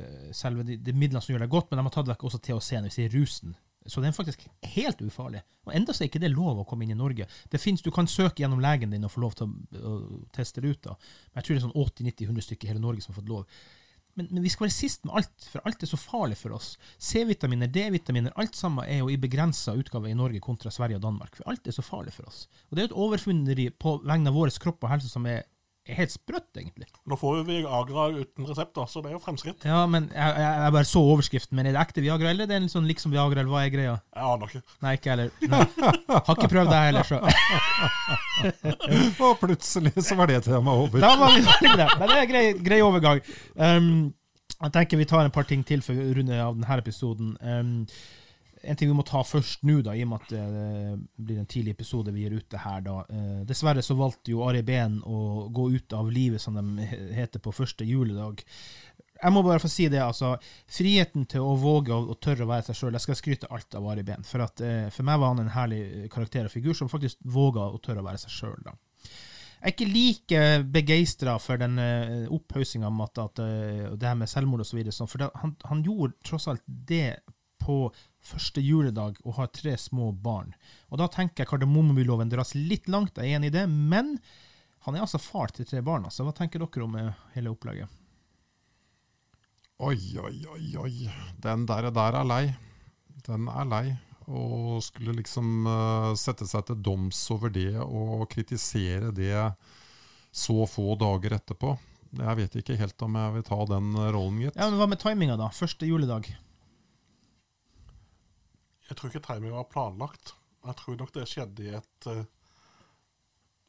eh, 0.01 0.33
selve 0.35 0.67
de, 0.67 0.79
de 0.81 0.97
midlene 0.97 1.23
som 1.23 1.35
gjør 1.35 1.45
deg 1.45 1.53
godt, 1.53 1.71
men 1.71 1.81
de 1.81 1.87
har 1.89 1.97
tatt 1.99 2.11
vekk 2.11 2.27
også 2.31 2.43
THC-en, 2.43 2.89
dvs. 2.89 2.99
Si 2.99 3.09
rusen. 3.15 3.55
Så 3.87 4.01
den 4.01 4.09
er 4.09 4.17
faktisk 4.17 4.47
helt 4.75 5.03
ufarlig. 5.05 5.43
Og 5.69 5.75
enda 5.77 5.93
så 5.93 6.05
er 6.05 6.09
ikke 6.09 6.23
det 6.23 6.33
lov 6.33 6.63
å 6.63 6.67
komme 6.69 6.87
inn 6.87 6.95
i 6.95 6.99
Norge. 6.99 7.27
Det 7.53 7.61
finnes, 7.61 7.85
Du 7.85 7.91
kan 7.93 8.09
søke 8.09 8.41
gjennom 8.41 8.63
legen 8.65 8.95
din 8.95 9.05
og 9.05 9.13
få 9.13 9.21
lov 9.21 9.37
til 9.37 9.51
å, 9.51 9.91
å 9.93 10.21
teste 10.33 10.65
det 10.65 10.73
ut. 10.73 10.83
da. 10.89 10.97
Men 11.31 11.43
jeg 11.43 11.47
tror 11.47 11.55
det 11.55 11.61
er 11.61 11.67
sånn 11.67 11.83
80-90-100 11.85 12.47
stykker 12.49 12.69
i 12.69 12.73
hele 12.73 12.81
Norge 12.81 13.05
som 13.05 13.13
har 13.13 13.21
fått 13.21 13.29
lov. 13.29 13.45
Men, 14.15 14.29
men 14.31 14.45
vi 14.45 14.51
skal 14.53 14.69
være 14.69 14.77
sist 14.77 15.05
med 15.07 15.17
alt, 15.19 15.49
for 15.51 15.65
alt 15.67 15.83
er 15.83 15.91
så 15.91 15.99
farlig 15.99 16.37
for 16.39 16.55
oss. 16.55 16.75
C-vitaminer, 17.03 17.71
D-vitaminer, 17.71 18.35
alt 18.39 18.55
sammen 18.59 18.87
er 18.87 19.03
jo 19.03 19.11
i 19.11 19.19
begrensa 19.21 19.75
utgave 19.75 20.11
i 20.11 20.17
Norge 20.19 20.43
kontra 20.45 20.71
Sverige 20.75 21.01
og 21.01 21.07
Danmark. 21.07 21.35
For 21.39 21.51
alt 21.51 21.67
er 21.67 21.75
så 21.75 21.83
farlig 21.83 22.15
for 22.15 22.29
oss. 22.31 22.45
Og 22.69 22.77
det 22.77 22.83
er 22.83 22.89
jo 22.89 22.93
et 22.93 23.01
overfunneri 23.07 23.69
på 23.75 23.97
vegne 24.07 24.31
av 24.31 24.39
vår 24.39 24.55
kropp 24.63 24.87
og 24.87 24.95
helse 24.95 25.11
som 25.11 25.27
er, 25.31 25.43
er 25.93 25.99
helt 25.99 26.13
sprøtt, 26.15 26.49
egentlig. 26.57 26.87
Nå 27.09 27.17
får 27.21 27.43
vi 27.45 27.59
Viagra 27.61 28.07
uten 28.15 28.47
resept, 28.49 28.73
da, 28.77 28.87
så 28.89 29.03
det 29.05 29.11
er 29.11 29.17
jo 29.19 29.21
fremskritt. 29.21 29.67
Ja, 29.69 29.83
men 29.91 30.07
jeg, 30.15 30.37
jeg, 30.41 30.55
jeg 30.65 30.75
bare 30.77 30.89
så 30.89 31.03
overskriften. 31.13 31.59
Men 31.59 31.69
er 31.69 31.77
det 31.77 31.83
ekte 31.83 32.05
Viagra, 32.05 32.31
eller 32.31 32.47
er 32.47 32.53
det 32.55 32.59
en 32.63 32.73
sånn 32.73 32.89
liksom 32.89 33.13
Viagra, 33.13 33.43
eller 33.43 33.53
hva 33.53 33.65
er 33.67 33.75
greia? 33.75 33.95
Jeg 34.17 34.31
aner 34.31 34.55
ikke. 34.55 34.63
Nei, 34.87 34.95
ikke 34.97 35.13
heller. 35.13 35.31
Nei. 35.53 35.61
Har 36.15 36.35
ikke 36.39 36.51
prøvd 36.55 36.73
det 36.73 36.81
heller, 36.87 37.11
så. 37.11 37.21
Og 39.29 39.39
plutselig 39.43 39.95
så 40.09 40.19
var 40.19 40.33
det 40.33 40.41
temaet 40.49 40.87
over. 40.87 41.05
Da 41.05 41.15
var 41.21 41.37
vi 41.37 41.45
ferdig 41.51 41.71
med 41.75 41.83
det. 41.85 41.89
Men 42.01 42.13
det 42.13 42.19
er 42.23 42.31
grei, 42.33 42.45
grei 42.71 42.83
overgang. 42.85 43.25
Um, 43.61 43.95
jeg 44.55 44.77
tenker 44.79 45.01
vi 45.01 45.11
tar 45.11 45.27
en 45.27 45.35
par 45.35 45.49
ting 45.49 45.65
til 45.67 45.85
for 45.85 45.99
å 45.99 46.13
runde 46.17 46.41
av 46.41 46.57
denne 46.57 46.81
episoden. 46.81 47.37
Um, 47.45 47.75
en 48.65 48.77
ting 48.77 48.91
vi 48.91 48.97
må 48.97 49.05
ta 49.07 49.23
først 49.27 49.65
nå, 49.67 49.81
da, 49.85 49.95
i 49.95 50.05
og 50.05 50.11
med 50.13 50.25
at 50.25 50.33
det 50.33 51.25
blir 51.27 51.41
en 51.41 51.51
tidlig 51.51 51.75
episode 51.77 52.15
vi 52.15 52.25
gir 52.25 52.37
ute 52.39 52.61
her. 52.61 52.81
da. 52.85 52.97
Eh, 53.11 53.43
dessverre 53.49 53.83
så 53.85 53.97
valgte 53.99 54.33
jo 54.33 54.45
Ari 54.47 54.63
Behn 54.67 55.01
å 55.05 55.49
gå 55.55 55.69
ut 55.75 55.97
av 55.97 56.11
livet, 56.13 56.43
som 56.43 56.57
de 56.59 56.89
heter 57.17 57.43
på 57.45 57.55
første 57.55 57.87
juledag. 57.89 58.45
Jeg 59.25 59.33
må 59.33 59.45
bare 59.47 59.63
få 59.63 59.71
si 59.71 59.87
det, 59.89 60.03
altså. 60.03 60.35
Friheten 60.69 61.25
til 61.31 61.45
å 61.45 61.55
våge 61.61 61.95
og, 61.95 62.11
og 62.13 62.21
tørre 62.25 62.45
å 62.45 62.51
være 62.51 62.67
seg 62.69 62.81
sjøl. 62.81 62.97
Jeg 62.97 63.07
skal 63.07 63.21
skryte 63.21 63.53
alt 63.55 63.77
av 63.79 63.87
Ari 63.93 64.05
Behn. 64.07 64.27
For, 64.29 64.45
at, 64.45 64.61
eh, 64.65 64.89
for 64.95 65.07
meg 65.07 65.21
var 65.23 65.33
han 65.33 65.45
en 65.45 65.55
herlig 65.55 66.11
karakter 66.13 66.49
og 66.49 66.53
figur 66.53 66.77
som 66.77 66.91
faktisk 66.93 67.23
våga 67.25 67.71
å 67.71 67.81
tørre 67.85 68.05
å 68.05 68.09
være 68.09 68.25
seg 68.27 68.35
sjøl. 68.35 68.75
Jeg 69.65 69.71
er 69.71 69.73
ikke 69.73 69.95
like 69.95 70.41
begeistra 70.75 71.39
for 71.41 71.57
den 71.57 71.79
uh, 71.81 72.27
opphaussinga 72.37 72.91
om 72.91 72.99
at, 73.01 73.17
at 73.23 73.41
eh, 73.41 73.87
det 73.97 74.11
her 74.11 74.19
med 74.21 74.29
selvmord 74.29 74.61
osv. 74.61 74.83
For 74.99 75.23
det, 75.23 75.31
han, 75.41 75.55
han 75.71 75.81
gjorde 75.87 76.19
tross 76.29 76.51
alt 76.53 76.61
det 76.67 77.23
på 77.65 77.79
første 78.25 78.63
juledag 78.65 79.19
og 79.25 79.37
har 79.39 79.53
tre 79.53 79.77
små 79.81 80.11
barn. 80.13 80.55
Og 80.91 81.01
da 81.01 81.09
tenker 81.13 81.45
jeg 81.45 81.51
kardemommeloven 81.53 82.33
dras 82.33 82.55
litt 82.57 82.89
langt, 82.93 83.19
jeg 83.19 83.35
er 83.35 83.39
enig 83.39 83.53
i 83.53 83.57
det, 83.59 83.67
men 83.69 84.17
han 84.85 84.97
er 84.97 85.05
altså 85.05 85.21
far 85.21 85.53
til 85.55 85.69
tre 85.69 85.81
barn. 85.85 86.05
Altså. 86.09 86.27
Hva 86.27 86.35
tenker 86.37 86.61
dere 86.61 86.85
om 86.85 86.97
eh, 87.01 87.23
hele 87.37 87.53
opplegget? 87.53 88.01
Oi, 89.85 89.99
oi, 90.21 90.37
oi, 90.55 90.67
oi. 90.79 90.93
Den 91.43 91.65
der, 91.69 91.89
der 91.95 92.19
er 92.21 92.29
lei. 92.29 92.43
Den 93.27 93.49
er 93.51 93.65
lei. 93.69 93.87
Og 94.25 94.79
skulle 94.85 95.17
liksom 95.19 95.67
uh, 95.69 96.13
sette 96.17 96.47
seg 96.49 96.69
til 96.69 96.79
doms 96.85 97.19
over 97.35 97.53
det 97.53 97.75
og 97.83 98.25
kritisere 98.33 99.11
det 99.13 99.35
så 100.35 100.65
få 100.69 100.95
dager 101.01 101.37
etterpå. 101.37 101.75
Jeg 102.21 102.39
vet 102.39 102.57
ikke 102.61 102.79
helt 102.79 103.05
om 103.05 103.19
jeg 103.19 103.35
vil 103.35 103.45
ta 103.49 103.59
den 103.73 103.91
rollen, 103.99 104.41
gitt. 104.45 104.57
Ja, 104.57 104.69
men 104.71 104.79
Hva 104.81 104.89
med 104.91 105.03
timinga, 105.03 105.37
da? 105.41 105.51
Første 105.53 105.89
juledag. 105.89 106.31
Jeg 108.89 108.97
tror 108.99 109.11
ikke 109.11 109.25
timingen 109.27 109.57
var 109.57 109.69
planlagt. 109.73 110.35
Jeg 110.65 110.77
tror 110.81 110.99
nok 111.01 111.13
det 111.15 111.29
skjedde 111.29 111.65
i 111.65 111.75
et 111.77 112.09
uh, 112.11 112.25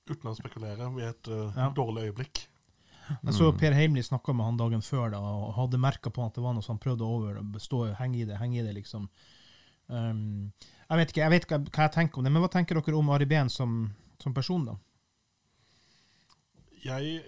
Uten 0.06 0.30
å 0.30 0.36
spekulere, 0.38 0.86
i 1.01 1.06
et 1.08 1.28
uh, 1.34 1.56
Ja. 1.58 1.71
dårlig 1.73 2.12
øyeblikk. 2.12 2.43
Jeg 3.10 3.34
så 3.38 3.47
Per 3.58 3.73
Heimli 3.73 4.01
snakka 4.06 4.34
med 4.34 4.45
han 4.45 4.58
dagen 4.58 4.82
før 4.86 5.12
da, 5.13 5.19
og 5.21 5.54
hadde 5.58 5.80
merka 5.82 6.10
på 6.13 6.23
at 6.25 6.38
det 6.38 6.43
var 6.45 6.54
noe 6.54 6.65
som 6.65 6.75
han 6.75 6.82
prøvde 6.82 7.06
å 7.06 7.17
over, 7.17 7.39
stå, 7.62 7.84
henge 7.99 8.19
i 8.21 8.25
det, 8.25 8.38
henge 8.38 8.60
i 8.60 8.65
det, 8.65 8.73
liksom. 8.78 9.08
Um, 9.88 10.51
jeg 10.89 10.97
vet 10.97 11.12
ikke 11.13 11.21
jeg 11.21 11.34
vet 11.34 11.45
ikke 11.45 11.60
hva 11.69 11.86
jeg 11.86 11.93
tenker 11.93 12.21
om 12.21 12.25
det, 12.25 12.34
men 12.34 12.41
hva 12.41 12.49
tenker 12.54 12.80
dere 12.80 12.97
om 12.97 13.12
Ari 13.13 13.28
Behn 13.30 13.49
som, 13.54 13.75
som 14.21 14.34
person, 14.34 14.65
da? 14.65 14.78
Jeg 16.86 17.21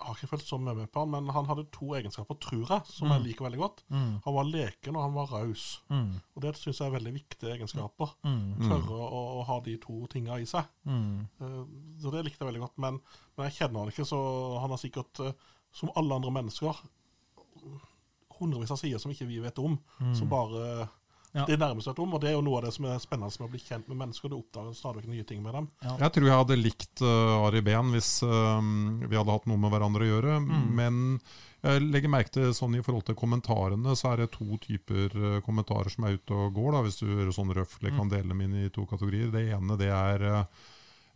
har 0.00 0.16
ikke 0.16 0.28
følt 0.32 0.46
så 0.48 0.58
mye 0.60 0.74
med 0.78 0.90
på 0.92 1.02
han, 1.02 1.10
men 1.12 1.28
han 1.34 1.48
hadde 1.48 1.66
to 1.74 1.90
egenskaper, 1.98 2.38
tror 2.42 2.64
jeg, 2.72 2.86
som 2.88 3.12
jeg 3.12 3.24
liker 3.26 3.46
veldig 3.46 3.60
godt. 3.60 3.82
Mm. 3.92 4.12
Han 4.24 4.36
var 4.36 4.48
leken, 4.48 4.96
og 4.96 5.02
han 5.06 5.14
var 5.16 5.32
raus. 5.34 5.64
Mm. 5.92 6.12
Og 6.34 6.42
det 6.44 6.52
syns 6.58 6.80
jeg 6.80 6.88
er 6.90 6.94
veldig 6.96 7.12
viktige 7.16 7.54
egenskaper. 7.56 8.14
Mm. 8.24 8.46
Tørre 8.64 8.98
å, 9.06 9.20
å 9.40 9.42
ha 9.48 9.58
de 9.66 9.76
to 9.82 9.98
tinga 10.12 10.38
i 10.40 10.48
seg. 10.48 10.64
Mm. 10.88 11.26
Eh, 11.40 11.60
Så 12.02 12.14
det 12.14 12.24
likte 12.26 12.44
jeg 12.44 12.50
veldig 12.52 12.64
godt. 12.66 12.78
Men, 12.82 13.00
men 13.36 13.48
jeg 13.50 13.58
kjenner 13.60 13.84
han 13.84 13.92
ikke, 13.92 14.08
så 14.08 14.20
han 14.62 14.74
har 14.74 14.80
sikkert, 14.82 15.20
eh, 15.26 15.32
som 15.72 15.92
alle 15.94 16.16
andre 16.18 16.32
mennesker, 16.40 16.80
hundrevis 18.40 18.72
av 18.72 18.78
sider 18.80 18.98
som 19.02 19.12
ikke 19.12 19.28
vi 19.28 19.38
vet 19.44 19.58
om, 19.60 19.74
som 20.16 20.28
bare 20.30 20.88
Ja. 21.32 21.44
det 21.46 21.58
seg 21.84 21.92
et 21.92 22.02
om. 22.02 22.14
Og 22.16 22.22
det 22.22 22.30
er 22.30 22.36
jo 22.36 22.44
noe 22.44 22.58
av 22.58 22.66
det 22.66 22.72
som 22.74 22.88
er 22.90 23.02
spennende 23.02 23.30
med 23.38 23.48
å 23.48 23.52
bli 23.52 23.60
kjent 23.62 23.90
med 23.90 24.00
mennesker. 24.00 24.32
Du 24.32 24.38
oppdager 24.40 24.74
stadig 24.76 25.04
nye 25.08 25.26
ting 25.26 25.42
med 25.44 25.54
dem. 25.56 25.68
Jeg 25.86 26.14
tror 26.16 26.26
jeg 26.26 26.40
hadde 26.42 26.58
likt 26.58 27.04
uh, 27.04 27.44
Ari 27.46 27.62
Behn 27.66 27.92
hvis 27.94 28.10
uh, 28.26 28.58
vi 29.04 29.18
hadde 29.18 29.36
hatt 29.36 29.46
noe 29.50 29.60
med 29.60 29.72
hverandre 29.74 30.06
å 30.06 30.10
gjøre. 30.10 30.40
Men 30.80 31.20
jeg 31.60 31.84
legger 31.84 32.12
merke 32.12 32.34
til 32.34 32.54
sånn 32.56 32.78
i 32.78 32.82
forhold 32.84 33.06
til 33.08 33.18
kommentarene, 33.20 33.94
så 33.98 34.14
er 34.14 34.24
det 34.24 34.32
to 34.34 34.58
typer 34.64 35.14
uh, 35.14 35.38
kommentarer 35.46 35.92
som 35.92 36.08
er 36.08 36.18
ute 36.18 36.34
og 36.34 36.54
går. 36.56 36.74
da, 36.74 36.84
Hvis 36.86 37.00
du 37.02 37.32
sånn 37.36 37.54
røftlig 37.56 37.94
kan 37.96 38.10
dele 38.10 38.32
dem 38.32 38.44
inn 38.46 38.58
i 38.64 38.70
to 38.74 38.86
kategorier. 38.90 39.32
Det 39.34 39.46
ene 39.54 39.78
det 39.80 39.90
er 39.94 40.26
uh, 40.26 40.68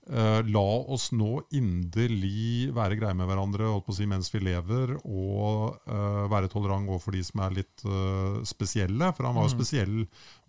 la 0.07 0.65
oss 0.95 1.11
nå 1.17 1.39
inderlig 1.57 2.69
være 2.77 2.99
greie 3.01 3.17
med 3.17 3.29
hverandre 3.31 3.71
holdt 3.73 3.87
på 3.87 3.95
å 3.95 3.97
si, 3.97 4.07
mens 4.11 4.29
vi 4.35 4.43
lever, 4.45 4.97
og 5.05 5.79
uh, 5.89 6.27
være 6.29 6.51
tolerant 6.53 6.89
overfor 6.91 7.17
de 7.17 7.23
som 7.25 7.41
er 7.47 7.57
litt 7.63 7.85
uh, 7.89 8.43
spesielle. 8.45 9.13
For 9.17 9.25
han 9.29 9.35
var 9.39 9.49
jo 9.49 9.55
spesiell 9.57 9.97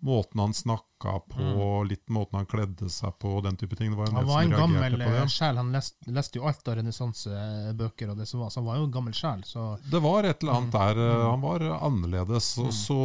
måten 0.06 0.42
han 0.42 0.52
snakka 0.54 1.14
på, 1.32 1.46
litt 1.88 2.04
måten 2.12 2.36
han 2.38 2.46
kledde 2.48 2.88
seg 2.92 3.14
på, 3.20 3.38
den 3.44 3.56
type 3.56 3.76
ting. 3.78 3.90
Det 3.92 3.98
var 3.98 4.12
Han 4.12 4.28
var 4.28 4.42
en 4.44 4.52
gammel 4.52 5.00
eh, 5.00 5.26
sjel. 5.32 5.56
Han 5.56 5.72
leste, 5.72 6.12
leste 6.12 6.38
jo 6.38 6.44
alt 6.48 6.68
av 6.68 6.76
renessansebøker, 6.78 8.12
og 8.12 8.20
det 8.20 8.26
som 8.28 8.40
var, 8.44 8.52
så 8.52 8.60
han 8.60 8.68
var 8.68 8.76
jo 8.80 8.86
en 8.86 8.92
gammel 8.94 9.16
sjel. 9.16 9.42
Så 9.48 9.78
Det 9.88 10.00
var 10.04 10.24
et 10.28 10.42
eller 10.44 10.58
annet 10.60 10.76
der. 10.76 11.00
eh, 11.06 11.24
Han 11.30 11.40
var 11.44 11.64
annerledes. 11.80 12.52
Og 12.60 12.72
så 12.76 13.00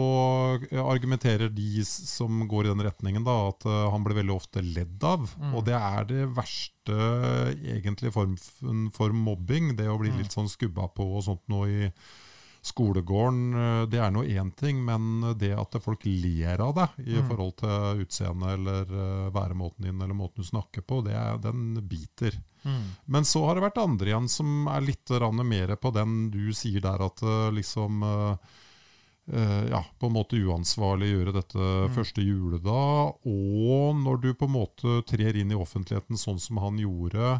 argumenterer 0.84 1.50
de 1.50 1.84
som 1.88 2.44
går 2.48 2.66
i 2.68 2.74
den 2.74 2.86
retningen, 2.86 3.24
da, 3.28 3.38
at 3.50 3.66
eh, 3.66 3.82
han 3.96 4.04
ble 4.06 4.20
veldig 4.20 4.36
ofte 4.36 4.64
ledd 4.66 5.04
av. 5.08 5.28
Og 5.54 5.64
det 5.68 5.76
er 5.80 6.06
det 6.12 6.22
verste 6.28 6.41
egentlig 6.46 8.14
form 8.14 8.38
for 8.94 9.12
mobbing. 9.14 9.76
Det 9.76 9.88
å 9.90 10.00
bli 10.00 10.12
litt 10.18 10.32
sånn 10.32 10.50
skubba 10.50 10.88
på 10.96 11.06
og 11.18 11.24
sånt 11.24 11.48
noe 11.48 11.68
i 11.70 11.92
skolegården. 12.62 13.54
eh, 13.58 13.86
Det 13.90 14.00
er 14.00 14.12
nå 14.12 14.24
én 14.24 14.52
ting, 14.56 14.84
men 14.86 15.34
det 15.38 15.54
at 15.58 15.78
folk 15.82 16.06
ler 16.06 16.62
av 16.62 16.76
deg 16.76 17.08
i 17.08 17.18
forhold 17.28 17.56
til 17.58 18.04
utseende 18.06 18.54
eller 18.54 18.82
eh, 18.86 19.30
væremåten 19.34 19.82
din 19.86 20.02
eller 20.02 20.14
måten 20.14 20.44
du 20.44 20.48
snakker 20.48 20.82
på, 20.82 21.02
det 21.04 21.14
er, 21.14 21.38
den 21.38 21.74
biter. 21.88 22.38
Men 23.06 23.26
så 23.26 23.46
har 23.48 23.56
det 23.56 23.64
vært 23.64 23.82
andre 23.82 24.12
igjen 24.12 24.30
som 24.30 24.68
er 24.68 24.82
litt 24.82 25.10
mer 25.44 25.76
på 25.76 25.92
den 25.92 26.30
du 26.30 26.54
sier 26.54 26.82
der, 26.82 27.02
at 27.02 27.22
eh, 27.24 27.52
liksom 27.52 28.04
ja, 29.30 29.80
på 30.02 30.08
en 30.10 30.16
måte 30.16 30.40
uansvarlig 30.42 31.12
gjøre 31.12 31.34
dette 31.36 31.66
første 31.96 32.24
juledag. 32.26 33.20
Og 33.30 34.00
når 34.02 34.22
du 34.24 34.30
på 34.34 34.50
en 34.50 34.56
måte 34.56 34.96
trer 35.08 35.38
inn 35.40 35.54
i 35.54 35.60
offentligheten 35.60 36.20
sånn 36.20 36.42
som 36.42 36.60
han 36.64 36.80
gjorde, 36.82 37.38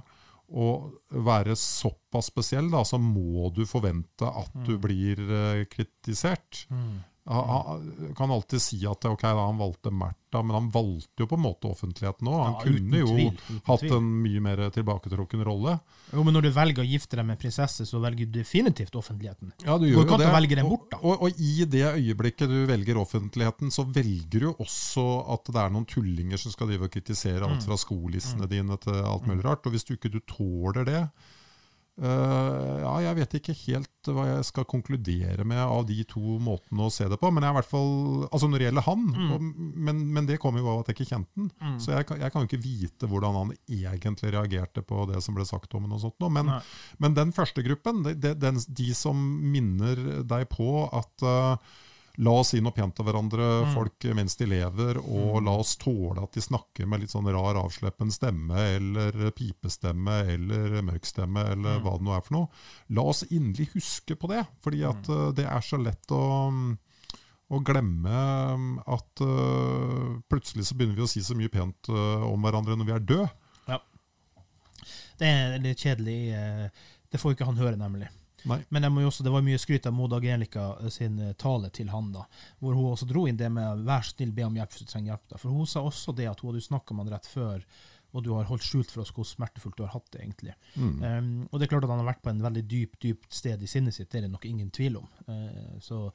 og 0.52 0.92
være 1.26 1.56
såpass 1.56 2.28
spesiell, 2.32 2.68
da, 2.72 2.84
så 2.88 3.00
må 3.00 3.50
du 3.56 3.64
forvente 3.70 4.28
at 4.28 4.52
du 4.68 4.76
blir 4.82 5.20
eh, 5.22 5.64
kritisert. 5.72 6.66
Han, 6.72 7.00
han 7.30 8.14
kan 8.18 8.32
alltid 8.34 8.62
si 8.62 8.80
at 8.90 9.06
ok, 9.06 9.22
da, 9.22 9.46
han 9.46 9.60
valgte 9.60 9.92
Märtha, 9.94 10.42
men 10.42 10.56
han 10.58 10.70
valgte 10.74 11.22
jo 11.22 11.28
på 11.30 11.38
en 11.38 11.44
måte 11.44 11.70
offentligheten 11.70 12.28
òg. 12.28 12.40
Han 12.42 12.56
Ja, 12.56 12.64
kunne 12.66 13.02
jo 13.04 13.08
tvil, 13.12 13.60
hatt 13.68 13.80
tvil. 13.84 13.94
en 13.98 14.08
mye 14.24 14.42
mer 14.42 14.62
tilbaketrukken 14.74 15.44
rolle. 15.46 15.76
Jo, 16.14 16.24
men 16.26 16.34
når 16.34 16.42
du 16.48 16.50
velger 16.56 16.82
å 16.82 16.88
gifte 16.90 17.16
deg 17.20 17.26
med 17.28 17.38
en 17.38 17.42
prinsesse, 17.44 17.86
så 17.86 18.02
velger 18.02 18.26
du 18.26 18.40
definitivt 18.40 18.96
offentligheten. 18.98 19.54
Ja, 19.64 19.78
du 19.78 19.86
gjør 19.86 20.02
jo 20.10 20.18
det. 20.18 20.32
velge 20.34 20.56
den 20.56 20.70
bort, 20.70 20.90
da. 20.92 20.98
Og, 21.04 21.12
og, 21.12 21.22
og 21.30 21.40
i 21.40 21.66
det 21.66 21.86
øyeblikket 21.94 22.50
du 22.50 22.66
velger 22.66 22.98
offentligheten, 22.98 23.70
så 23.72 23.86
velger 23.86 24.40
du 24.48 24.50
også 24.56 25.06
at 25.36 25.46
det 25.54 25.62
er 25.62 25.70
noen 25.78 25.86
tullinger 25.86 26.38
som 26.42 26.52
skal 26.52 26.68
drive 26.74 26.90
og 26.90 26.92
kritisere 26.98 27.46
Mm. 27.46 27.54
alt 27.54 27.64
fra 27.70 27.78
skolissene 27.78 28.48
dine 28.50 28.78
til 28.82 28.94
alt 28.98 29.28
mulig 29.28 29.46
rart. 29.46 29.66
Og 29.66 29.72
hvis 29.78 29.86
du 29.86 29.94
ikke 29.96 30.10
du 30.12 30.20
tåler 30.26 30.86
det 30.86 31.10
Ja, 32.02 32.94
jeg 33.06 33.18
vet 33.20 33.34
ikke 33.38 33.54
helt 33.68 34.10
hva 34.10 34.24
jeg 34.26 34.46
skal 34.48 34.66
konkludere 34.66 35.44
med 35.46 35.60
av 35.62 35.84
de 35.86 36.00
to 36.10 36.38
måtene 36.42 36.88
å 36.88 36.92
se 36.94 37.06
det 37.12 37.20
på. 37.22 37.30
Men 37.30 37.44
jeg 37.46 37.52
er 37.52 37.54
i 37.54 37.60
hvert 37.60 37.70
fall 37.70 37.92
Altså 38.32 38.50
når 38.50 38.58
det 38.64 38.68
gjelder 38.70 38.88
han, 38.88 39.04
Mm. 39.12 39.28
og, 39.36 39.44
men, 39.88 40.00
men 40.16 40.26
det 40.30 40.40
kommer 40.42 40.64
jo 40.64 40.72
av 40.72 40.80
at 40.82 40.90
jeg 40.90 40.98
ikke 41.00 41.10
kjente 41.12 41.36
den. 41.38 41.52
Så 41.84 41.94
jeg, 41.94 42.08
jeg 42.22 42.32
kan 42.34 42.42
jo 42.42 42.50
ikke 42.50 42.64
vite 42.64 43.10
hvordan 43.12 43.38
han 43.38 43.54
egentlig 43.70 44.34
reagerte 44.34 44.82
på 44.88 45.06
det 45.12 45.22
som 45.22 45.36
ble 45.38 45.46
sagt 45.46 45.74
om 45.78 45.86
ham. 45.86 45.94
og 45.94 46.02
sånt 46.02 46.18
nå. 46.24 46.30
Men, 46.34 46.50
men 46.98 47.14
den 47.18 47.32
første 47.36 47.62
gruppen, 47.66 48.02
de, 48.08 48.16
de, 48.16 48.34
de, 48.34 48.54
de 48.82 48.90
som 48.98 49.16
minner 49.52 50.24
deg 50.26 50.48
på 50.50 50.72
at 50.90 51.26
eh, 51.28 51.56
La 52.22 52.36
oss 52.38 52.52
si 52.54 52.60
noe 52.62 52.76
pent 52.76 52.94
til 52.94 53.08
hverandre, 53.08 53.46
folk 53.74 54.06
mens 54.14 54.38
de 54.38 54.46
lever, 54.46 55.00
og 55.02 55.40
la 55.42 55.56
oss 55.58 55.72
tåle 55.82 56.22
at 56.22 56.38
de 56.38 56.44
snakker 56.46 56.86
med 56.86 57.02
litt 57.02 57.14
sånn 57.16 57.26
rar, 57.34 57.58
avsleppen 57.58 58.14
stemme, 58.14 58.62
eller 58.76 59.32
pipestemme, 59.34 60.20
eller 60.36 60.78
mørkstemme, 60.86 61.48
eller 61.56 61.72
eller 61.72 61.84
hva 61.84 61.98
det 61.98 62.06
nå 62.08 62.16
er 62.16 62.24
for 62.26 62.36
noe. 62.38 62.64
La 62.98 63.06
oss 63.12 63.24
inderlig 63.30 63.72
huske 63.76 64.18
på 64.20 64.30
det, 64.32 64.44
fordi 64.64 64.84
at 64.88 65.12
uh, 65.12 65.30
det 65.36 65.48
er 65.48 65.66
så 65.66 65.80
lett 65.82 66.16
å 66.16 66.24
å 67.52 67.60
glemme 67.68 68.20
um, 68.56 68.68
at 68.88 69.22
uh, 69.28 70.14
plutselig 70.32 70.70
så 70.70 70.78
begynner 70.80 70.96
vi 70.96 71.04
å 71.04 71.10
si 71.12 71.20
så 71.20 71.36
mye 71.36 71.52
pent 71.52 71.90
uh, 71.92 72.24
om 72.30 72.40
hverandre 72.40 72.78
når 72.80 72.88
vi 72.88 72.94
er 72.96 73.04
døde. 73.04 73.26
Ja. 73.68 73.82
Det 75.20 75.28
er 75.28 75.58
litt 75.60 75.84
kjedelig. 75.84 76.32
eh, 76.32 76.88
Det 77.12 77.20
får 77.20 77.36
ikke 77.36 77.50
han 77.50 77.60
høre, 77.60 77.76
nemlig. 77.76 78.08
Nei. 78.50 78.60
Men 78.70 78.90
også, 79.06 79.24
det 79.24 79.34
var 79.34 79.44
mye 79.46 79.60
skryt 79.62 79.86
av 79.86 79.96
Maud 79.96 80.14
Angelica 80.18 80.72
eh, 80.82 80.90
sin 80.94 81.20
eh, 81.22 81.34
tale 81.40 81.70
til 81.74 81.92
han, 81.94 82.12
da, 82.16 82.26
hvor 82.60 82.78
hun 82.78 82.92
også 82.92 83.08
dro 83.10 83.28
inn 83.30 83.40
det 83.40 83.50
med 83.54 83.86
'vær 83.86 84.06
snill, 84.08 84.34
be 84.36 84.46
om 84.48 84.58
hjelp 84.58 84.74
hvis 84.74 84.86
du 84.86 84.92
trenger 84.92 85.14
hjelp'. 85.14 85.28
da. 85.30 85.42
For 85.42 85.50
hun 85.54 85.68
sa 85.70 85.84
også 85.86 86.16
det 86.18 86.30
at 86.30 86.40
hun 86.42 86.52
hadde 86.52 86.66
snakka 86.66 86.96
med 86.96 87.06
han 87.06 87.18
rett 87.18 87.30
før, 87.30 87.66
og 88.12 88.24
du 88.26 88.34
har 88.36 88.50
holdt 88.50 88.66
skjult 88.66 88.92
for 88.92 89.06
oss 89.06 89.14
hvor 89.16 89.28
smertefullt 89.28 89.78
du 89.78 89.86
har 89.86 89.94
hatt 89.94 90.10
det, 90.12 90.24
egentlig. 90.26 90.56
Um, 91.00 91.48
og 91.48 91.60
det 91.60 91.66
er 91.66 91.72
klart 91.72 91.86
at 91.88 91.94
han 91.94 92.02
har 92.02 92.10
vært 92.10 92.24
på 92.26 92.32
en 92.34 92.42
veldig 92.44 92.64
dyp, 92.68 92.98
dypt 93.00 93.30
sted 93.32 93.62
i 93.64 93.70
sinnet 93.72 93.96
sitt, 93.96 94.10
det 94.12 94.20
er 94.20 94.26
det 94.26 94.34
nok 94.34 94.48
ingen 94.50 94.68
tvil 94.70 94.98
om. 95.00 95.08
Uh, 95.30 95.78
så 95.80 96.10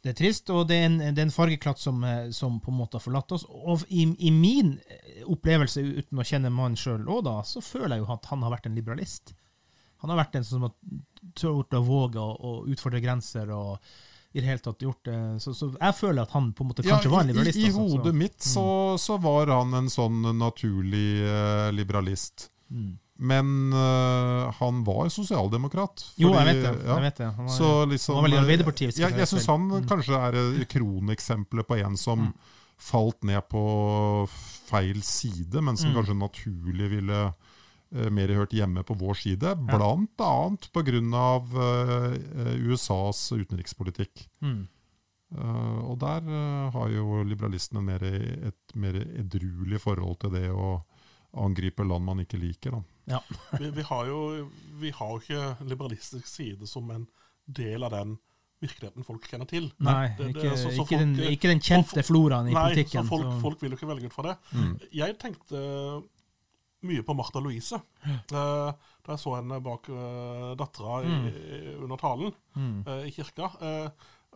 det 0.00 0.14
er 0.14 0.16
trist, 0.22 0.48
og 0.54 0.70
det 0.70 0.78
er 0.78 0.86
en, 0.86 0.96
det 1.02 1.20
er 1.20 1.26
en 1.26 1.34
fargeklatt 1.34 1.82
som, 1.82 2.00
som 2.32 2.56
på 2.64 2.70
en 2.72 2.78
måte 2.78 2.96
har 2.96 3.04
forlatt 3.04 3.34
oss. 3.34 3.44
Og 3.50 3.82
i, 3.90 4.06
i 4.24 4.30
min 4.32 4.76
opplevelse, 5.26 5.82
uten 5.82 6.22
å 6.22 6.24
kjenne 6.24 6.54
mannen 6.54 6.78
sjøl 6.78 7.02
òg, 7.10 7.24
da, 7.26 7.40
så 7.44 7.60
føler 7.60 7.98
jeg 7.98 8.06
jo 8.06 8.12
at 8.14 8.30
han 8.30 8.46
har 8.46 8.54
vært 8.54 8.70
en 8.70 8.78
liberalist. 8.78 9.34
Han 10.02 10.10
har 10.12 10.20
vært 10.24 10.36
en 10.38 10.44
som 10.44 10.62
har 10.62 10.72
turt 11.34 11.74
å 11.74 11.82
våge 11.82 12.20
å, 12.22 12.52
utfordre 12.70 13.00
grenser 13.02 13.50
og 13.50 13.78
i 14.36 14.40
det 14.42 14.46
hele 14.46 14.60
tatt 14.62 14.82
gjort 14.84 15.02
det. 15.08 15.18
Så, 15.42 15.54
så 15.56 15.70
jeg 15.80 15.94
føler 15.98 16.22
at 16.22 16.30
han 16.36 16.52
på 16.52 16.62
en 16.62 16.68
måte 16.70 16.84
kanskje 16.86 17.10
var 17.10 17.24
en 17.24 17.30
liberalist. 17.32 17.58
I, 17.58 17.62
i 17.62 17.70
altså, 17.70 17.82
så- 17.88 17.96
hodet 17.98 18.14
mitt 18.14 18.40
så, 18.44 18.64
så 19.00 19.16
var 19.24 19.46
han 19.56 19.74
en 19.74 19.88
sånn 19.90 20.20
naturlig 20.38 21.22
eh, 21.24 21.70
liberalist. 21.74 22.50
Mm. 22.70 22.98
Men 23.18 23.48
uh, 23.74 24.52
han 24.60 24.84
var 24.86 25.08
sosialdemokrat. 25.10 26.04
Jo, 26.22 26.28
jeg 26.36 26.44
vet 26.52 26.60
det. 26.62 26.74
ja. 26.86 26.92
Jeg 27.00 27.02
vet 27.08 27.16
det. 27.18 27.30
Han 27.34 27.48
var, 27.48 27.54
Så 27.56 27.70
liksom, 27.90 28.14
han 28.14 28.22
var 28.22 28.30
vel 28.30 28.38
Arbeiderpartiet. 28.44 29.00
Jeg, 29.00 29.16
jeg 29.18 29.26
syns 29.32 29.48
han 29.50 29.64
Mm. 29.72 29.88
kanskje 29.90 30.20
er 30.28 30.38
et 30.62 30.68
kroneksempelet 30.70 31.66
på 31.66 31.80
en 31.82 31.96
som 31.98 32.28
falt 32.78 33.24
ned 33.26 33.42
på 33.50 33.64
feil 34.68 35.02
side, 35.02 35.54
men 35.58 35.74
Mm. 35.74 35.80
som 35.82 35.94
kanskje 35.96 36.14
naturlig 36.20 36.90
ville 36.92 37.18
eh, 37.26 37.32
mer 37.90 38.28
hørt 38.36 38.52
hjemme 38.52 38.82
på 38.84 38.94
vår 39.00 39.14
side. 39.14 39.54
Annet 39.68 40.68
pga. 40.72 41.38
Uh, 41.54 42.56
USAs 42.68 43.32
utenrikspolitikk. 43.32 44.26
Mm. 44.44 44.66
Eh, 45.36 45.80
og 45.84 45.98
der 46.00 46.24
eh, 46.24 46.70
har 46.72 46.88
jo 46.88 47.22
liberalistene 47.28 47.82
mer, 47.84 48.00
et 48.02 48.76
mer 48.80 48.96
edruelig 49.20 49.80
forhold 49.82 50.16
til 50.22 50.32
det 50.32 50.46
å 50.48 50.78
angripe 51.38 51.84
land 51.84 52.06
man 52.06 52.22
ikke 52.24 52.40
liker. 52.40 52.78
Da. 52.78 53.18
Ja. 53.18 53.20
Vi, 53.60 53.68
vi 53.76 53.84
har 53.90 54.06
jo 54.08 54.20
vi 54.80 54.90
har 54.96 55.10
jo 55.12 55.20
ikke 55.20 55.68
liberalistisk 55.68 56.26
side 56.30 56.66
som 56.68 56.88
en 56.94 57.04
del 57.44 57.84
av 57.84 57.92
den 57.92 58.16
virkeligheten 58.64 59.04
folk 59.06 59.28
kjenner 59.30 59.46
til. 59.46 59.68
Nei, 59.84 60.14
Det- 60.16 60.32
det- 60.32 60.34
ikke, 60.34 60.56
så- 60.56 60.72
så 60.72 60.82
ikke, 60.86 60.98
den, 60.98 61.12
ikke 61.30 61.48
den 61.52 61.60
kjente 61.60 62.02
floraen 62.02 62.48
i 62.48 62.52
Nei, 62.56 62.62
politikken. 62.72 63.04
så 63.04 63.08
folk, 63.08 63.28
så- 63.28 63.40
folk 63.42 63.60
vil 63.62 63.70
jo 63.70 63.76
ikke 63.76 63.86
velge 63.92 64.06
ut 64.08 64.12
fra 64.16 64.22
det. 64.32 64.38
Jeg 64.92 65.18
tenkte 65.18 65.60
mye 66.86 67.02
på 67.02 67.14
Martha 67.16 67.40
Louise 67.42 67.78
eh, 68.06 68.20
da 68.28 69.14
jeg 69.14 69.22
så 69.22 69.34
henne 69.38 69.58
bak 69.64 69.88
uh, 69.90 70.52
dattera 70.58 71.00
mm. 71.02 71.28
under 71.82 72.00
talen 72.00 72.34
eh, 72.84 73.06
i 73.08 73.12
kirka. 73.14 73.48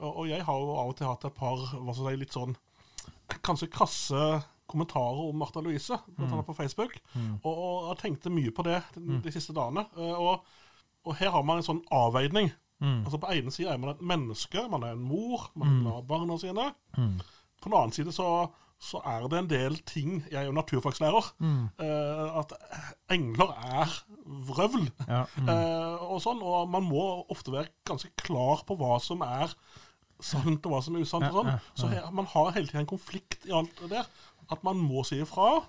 Og, 0.02 0.24
jeg 0.30 0.40
har 0.46 0.56
jo 0.58 0.70
av 0.80 0.90
og 0.90 0.96
til 0.96 1.10
hatt 1.10 1.26
et 1.28 1.36
par 1.36 1.60
hva 1.60 1.92
skal 1.92 2.08
jeg 2.08 2.16
si, 2.16 2.20
litt 2.22 2.36
sånn 2.36 2.56
kanskje 3.44 3.68
krasse 3.72 4.22
kommentarer 4.70 5.20
om 5.28 5.36
Martha 5.36 5.60
Louise, 5.60 5.98
blant 6.16 6.32
annet 6.32 6.48
på 6.48 6.56
Facebook. 6.56 6.96
Og, 7.42 7.50
og 7.52 7.90
jeg 7.90 8.00
tenkte 8.00 8.32
mye 8.32 8.54
på 8.56 8.64
det 8.64 8.78
de, 8.96 9.18
de 9.26 9.32
siste 9.34 9.52
dagene. 9.56 9.84
Og, 10.00 10.48
og 11.04 11.16
her 11.20 11.34
har 11.34 11.44
man 11.44 11.60
en 11.60 11.66
sånn 11.66 11.82
avveining. 11.92 12.48
Altså 12.80 13.20
På 13.20 13.30
ene 13.36 13.52
side 13.52 13.70
er 13.74 13.82
man 13.82 13.92
et 13.92 14.02
menneske, 14.14 14.64
man 14.72 14.88
er 14.88 14.96
en 14.96 15.04
mor, 15.04 15.50
man 15.60 15.84
har 15.86 16.08
barna 16.08 16.40
sine. 16.40 16.70
På 17.60 17.68
den 17.68 17.78
annen 17.78 17.94
side 17.94 18.16
så, 18.16 18.30
så 18.82 18.98
er 19.06 19.28
det 19.30 19.38
en 19.38 19.48
del 19.50 19.76
ting 19.86 20.16
Jeg 20.26 20.40
er 20.40 20.48
jo 20.48 20.54
naturfagslærer. 20.56 21.28
eh, 21.78 22.38
at 22.40 22.52
engler 23.14 23.52
er 23.78 23.92
vrøvl. 24.48 24.88
Ja. 25.06 25.22
eh, 25.38 26.02
og 26.08 26.18
sånn, 26.24 26.42
og 26.42 26.68
man 26.72 26.82
må 26.88 27.04
ofte 27.30 27.54
være 27.54 27.70
ganske 27.88 28.10
klar 28.24 28.64
på 28.66 28.76
hva 28.80 28.96
som 29.02 29.22
er 29.22 29.54
sant, 30.22 30.66
og 30.66 30.72
hva 30.74 30.82
som 30.82 30.96
er 30.98 31.06
usant. 31.06 31.28
og 31.30 31.44
sånn. 31.44 31.60
Så 31.78 31.88
her, 31.92 32.10
man 32.14 32.26
har 32.26 32.50
hele 32.56 32.66
tiden 32.66 32.84
en 32.84 32.90
konflikt 32.96 33.46
i 33.46 33.54
alt 33.54 33.74
det 33.84 33.90
der. 33.94 34.10
At 34.50 34.62
man 34.66 34.76
må 34.82 35.04
si 35.06 35.20
ifra, 35.22 35.62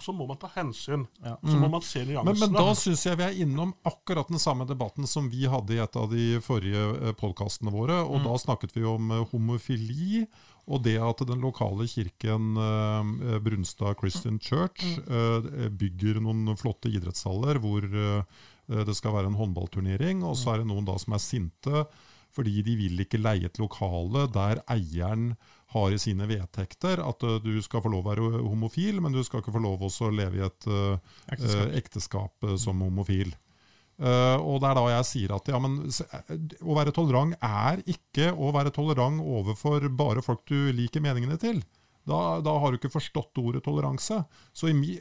og 0.00 0.02
så 0.04 0.12
må 0.16 0.26
man 0.28 0.36
ta 0.40 0.48
hensyn. 0.54 1.06
Ja. 1.24 1.36
Så 1.44 1.54
må 1.60 1.68
man 1.70 1.82
se 1.86 2.02
nyansene. 2.04 2.24
Men, 2.34 2.38
men 2.40 2.52
da 2.58 2.74
syns 2.74 3.02
jeg 3.06 3.16
vi 3.20 3.24
er 3.26 3.38
innom 3.44 3.72
akkurat 3.86 4.28
den 4.28 4.38
samme 4.42 4.66
debatten 4.68 5.06
som 5.06 5.28
vi 5.30 5.46
hadde 5.48 5.76
i 5.76 5.80
et 5.82 5.96
av 5.96 6.10
de 6.10 6.40
forrige 6.44 7.14
podkastene 7.20 7.72
våre. 7.72 8.00
Og 8.04 8.22
da 8.26 8.34
snakket 8.40 8.74
vi 8.76 8.84
om 8.88 9.10
eh, 9.14 9.24
homofili. 9.32 10.26
Og 10.68 10.82
det 10.84 10.96
at 11.02 11.22
den 11.28 11.42
lokale 11.42 11.86
kirken 11.90 12.54
eh, 12.60 13.38
Brunstad 13.42 13.98
Christian 14.00 14.38
Church 14.42 14.84
eh, 15.00 15.68
bygger 15.70 16.20
noen 16.22 16.56
flotte 16.60 16.92
idrettshaller 16.92 17.60
hvor 17.62 17.86
eh, 17.86 18.40
det 18.70 18.94
skal 18.94 19.16
være 19.16 19.32
en 19.32 19.38
håndballturnering. 19.38 20.22
Og 20.26 20.36
så 20.38 20.54
er 20.54 20.62
det 20.62 20.70
noen 20.70 20.86
da 20.86 20.98
som 21.00 21.16
er 21.16 21.24
sinte 21.24 21.84
fordi 22.30 22.60
de 22.62 22.76
vil 22.78 23.02
ikke 23.02 23.18
leie 23.18 23.48
et 23.48 23.58
lokale 23.58 24.28
der 24.30 24.60
eieren 24.70 25.32
har 25.74 25.90
i 25.90 25.98
sine 25.98 26.28
vedtekter 26.30 27.00
at 27.02 27.24
du 27.42 27.56
skal 27.58 27.82
få 27.82 27.90
lov 27.90 28.04
å 28.04 28.10
være 28.12 28.42
homofil, 28.44 29.00
men 29.02 29.10
du 29.10 29.18
skal 29.26 29.42
ikke 29.42 29.56
få 29.56 29.62
lov 29.64 29.82
å 29.82 30.10
leve 30.14 30.38
i 30.38 30.44
et 30.46 30.68
Ekteskap. 31.34 31.74
ekteskap 31.80 32.46
som 32.62 32.86
homofil. 32.86 33.34
Eh, 34.00 34.36
og 34.40 34.62
det 34.62 34.70
er 34.70 34.78
da 34.78 34.86
jeg 34.94 35.08
sier 35.08 35.34
at 35.36 35.50
ja, 35.52 35.58
men, 35.60 35.82
eh, 35.84 36.30
å 36.64 36.76
være 36.78 36.94
tolerant 36.96 37.36
er 37.44 37.82
ikke 37.84 38.30
å 38.32 38.48
være 38.56 38.72
tolerant 38.72 39.20
overfor 39.20 39.90
bare 39.92 40.24
folk 40.24 40.46
du 40.48 40.72
liker 40.76 41.04
meningene 41.04 41.36
til. 41.40 41.60
Da, 42.08 42.40
da 42.40 42.54
har 42.62 42.72
du 42.72 42.78
ikke 42.78 42.94
forstått 42.94 43.36
ordet 43.42 43.60
toleranse. 43.66 44.22
Så 44.56 44.70
i, 44.72 44.96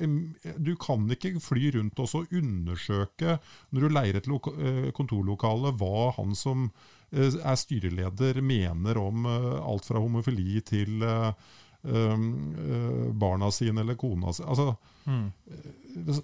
du 0.60 0.74
kan 0.82 1.08
ikke 1.16 1.38
fly 1.42 1.72
rundt 1.78 2.02
og 2.04 2.36
undersøke, 2.36 3.38
når 3.72 3.86
du 3.86 3.96
leier 3.96 4.20
et 4.20 4.28
eh, 4.28 4.92
kontorlokale, 4.96 5.72
hva 5.80 6.12
han 6.20 6.36
som 6.36 6.68
er 7.10 7.56
styreleder 7.58 8.38
mener 8.46 9.00
om 9.02 9.24
alt 9.26 9.88
fra 9.88 9.98
homofili 9.98 10.60
til 10.62 11.02
barna 13.24 13.50
sine 13.56 13.82
eller 13.82 13.98
kona 13.98 14.30
si. 14.36 14.44
Altså, 14.46 14.76
så, 14.76 15.72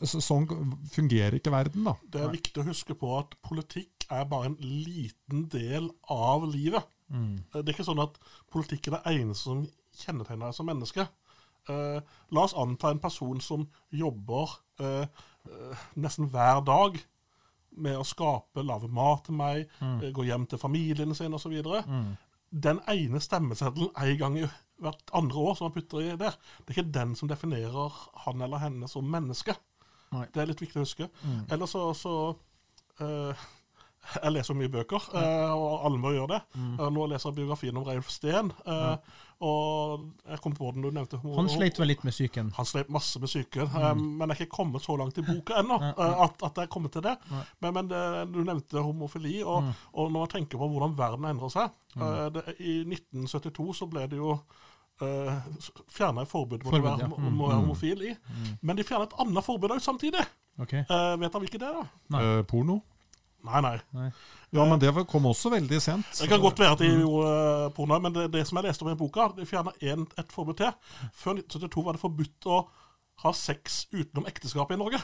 sånn 0.06 0.48
fungerer 0.94 1.38
ikke 1.40 1.54
verden, 1.54 1.88
da. 1.88 1.96
Det 2.12 2.22
er 2.22 2.34
viktig 2.34 2.62
å 2.62 2.68
huske 2.68 2.96
på 2.98 3.12
at 3.18 3.36
politikk 3.46 4.08
er 4.14 4.28
bare 4.30 4.52
en 4.52 4.60
liten 4.62 5.48
del 5.52 5.90
av 6.12 6.46
livet. 6.50 6.86
Det 7.54 7.62
er 7.62 7.74
ikke 7.76 7.88
sånn 7.88 8.04
at 8.04 8.18
politikk 8.52 8.90
er 8.90 8.98
det 8.98 9.16
eneste 9.16 9.50
som 9.50 9.66
kjennetegner 9.96 10.50
deg 10.50 10.58
som 10.58 10.70
menneske. 10.70 11.08
Eh, 11.70 12.02
la 12.30 12.44
oss 12.46 12.54
anta 12.58 12.92
en 12.94 13.02
person 13.02 13.42
som 13.42 13.66
jobber 13.90 14.52
eh, 14.80 15.08
eh, 15.50 15.86
nesten 15.98 16.30
hver 16.30 16.62
dag 16.66 17.00
med 17.76 17.98
å 17.98 18.06
skape, 18.08 18.64
lage 18.64 18.88
mat 18.88 19.26
til 19.26 19.36
meg, 19.40 19.66
mm. 19.82 19.98
gå 20.16 20.28
hjem 20.30 20.46
til 20.48 20.62
familien 20.62 21.16
sin 21.18 21.34
osv. 21.36 21.56
Den 22.52 22.80
ene 22.92 23.20
stemmeseddelen 23.20 23.92
en 23.92 24.20
gang 24.22 24.38
i 24.40 24.46
hvert 24.84 25.14
andre 25.16 25.44
år 25.50 25.58
som 25.58 25.70
han 25.70 25.76
putter 25.76 26.04
i 26.04 26.16
der, 26.20 26.36
det 26.36 26.74
er 26.74 26.78
ikke 26.78 26.96
den 26.98 27.16
som 27.16 27.32
definerer 27.32 28.00
han 28.26 28.44
eller 28.44 28.64
henne 28.64 28.90
som 28.92 29.08
menneske. 29.08 29.56
Nei. 30.16 30.26
Det 30.34 30.42
er 30.42 30.50
litt 30.52 30.64
viktig 30.64 30.82
å 30.82 30.86
huske. 30.86 31.08
Eller 31.52 31.70
så, 31.70 31.88
så 31.98 32.16
eh, 33.04 33.46
Jeg 34.14 34.34
leser 34.36 34.58
mye 34.58 34.72
bøker, 34.72 35.06
eh, 35.18 35.52
og 35.54 35.86
alle 35.88 36.00
må 36.02 36.12
gjøre 36.14 36.36
det. 36.36 36.42
Mm. 36.56 36.74
Nå 36.94 37.06
leser 37.12 37.32
jeg 37.32 37.40
biografien 37.40 37.78
om 37.80 37.86
Reilf 37.88 38.12
Steen. 38.14 38.52
eh, 38.66 39.22
Og 39.44 40.06
jeg 40.30 40.40
kom 40.40 40.54
på 40.56 40.70
den 40.72 40.86
du 40.86 40.92
nevnte. 40.96 41.18
Han 41.36 41.50
sleit 41.52 41.80
vel 41.80 41.90
litt 41.92 42.06
med 42.08 42.14
psyken. 42.16 42.54
Han 42.56 42.68
sleit 42.70 42.92
masse 42.94 43.20
med 43.20 43.28
psyken, 43.28 43.68
mm. 43.68 44.04
men 44.20 44.32
jeg 44.32 44.38
er 44.38 44.46
ikke 44.46 44.56
kommet 44.56 44.86
så 44.86 44.96
langt 44.96 45.18
i 45.20 45.26
boka 45.28 45.58
ennå 45.60 45.80
eh, 45.90 46.22
at, 46.24 46.38
at 46.40 46.62
jeg 46.62 46.70
er 46.70 46.72
kommet 46.72 46.96
til 46.96 47.04
det. 47.04 47.18
Men, 47.60 47.74
men 47.76 47.90
det, 47.92 48.04
du 48.32 48.40
nevnte 48.48 48.86
homofili, 48.86 49.42
og, 49.44 49.74
og 49.92 50.08
når 50.14 50.22
man 50.22 50.32
tenker 50.32 50.62
på 50.62 50.70
hvordan 50.72 50.96
verden 50.96 51.28
endrer 51.28 51.52
seg 51.52 52.00
eh, 52.00 52.24
det, 52.38 52.46
I 52.64 52.78
1972 52.88 53.68
så 53.82 53.90
ble 53.92 54.08
det 54.12 54.22
jo 54.22 54.38
uh, 54.38 55.36
fjerna 55.92 56.24
forbud 56.30 56.64
mot 56.64 56.72
Forbud, 56.72 56.88
å 56.88 56.96
være 56.96 57.10
ja. 57.12 57.60
homofil 57.60 58.08
i. 58.08 58.16
Men 58.62 58.80
de 58.80 58.88
fjerna 58.88 59.10
et 59.10 59.20
annet 59.20 59.46
forbud 59.46 59.76
òg 59.76 59.84
samtidig. 59.84 60.24
Okay. 60.64 60.86
Uh, 60.88 61.18
vet 61.20 61.28
dere 61.28 61.44
hvilket 61.44 61.64
det 61.66 61.72
er? 61.74 61.82
da? 61.82 62.20
Uh, 62.22 62.42
porno? 62.48 62.80
Nei, 63.46 63.62
nei. 63.62 64.10
Ja, 64.56 64.66
men 64.66 64.80
det 64.82 64.92
kom 65.12 65.28
også 65.30 65.52
veldig 65.54 65.80
sent. 65.84 66.12
Det 66.20 66.30
kan 66.32 66.42
godt 66.42 66.62
være 66.62 66.78
at 66.78 66.84
de 66.84 66.92
gjorde 66.92 67.34
eh, 67.34 67.68
porno, 67.76 68.00
men 68.02 68.16
det, 68.16 68.30
det 68.34 68.46
som 68.48 68.60
jeg 68.60 68.70
leste 68.70 68.86
om 68.86 68.92
i 68.94 68.98
boka, 69.00 69.28
de 69.38 69.48
fjerna 69.50 69.74
et 69.82 70.34
forbud 70.34 70.58
til. 70.62 70.72
Før 71.14 71.38
1972 71.42 71.86
var 71.86 71.98
det 71.98 72.04
forbudt 72.04 72.50
å 72.50 72.62
ha 73.24 73.34
sex 73.36 73.84
utenom 73.94 74.28
ekteskapet 74.30 74.78
i 74.78 74.82
Norge. 74.82 75.02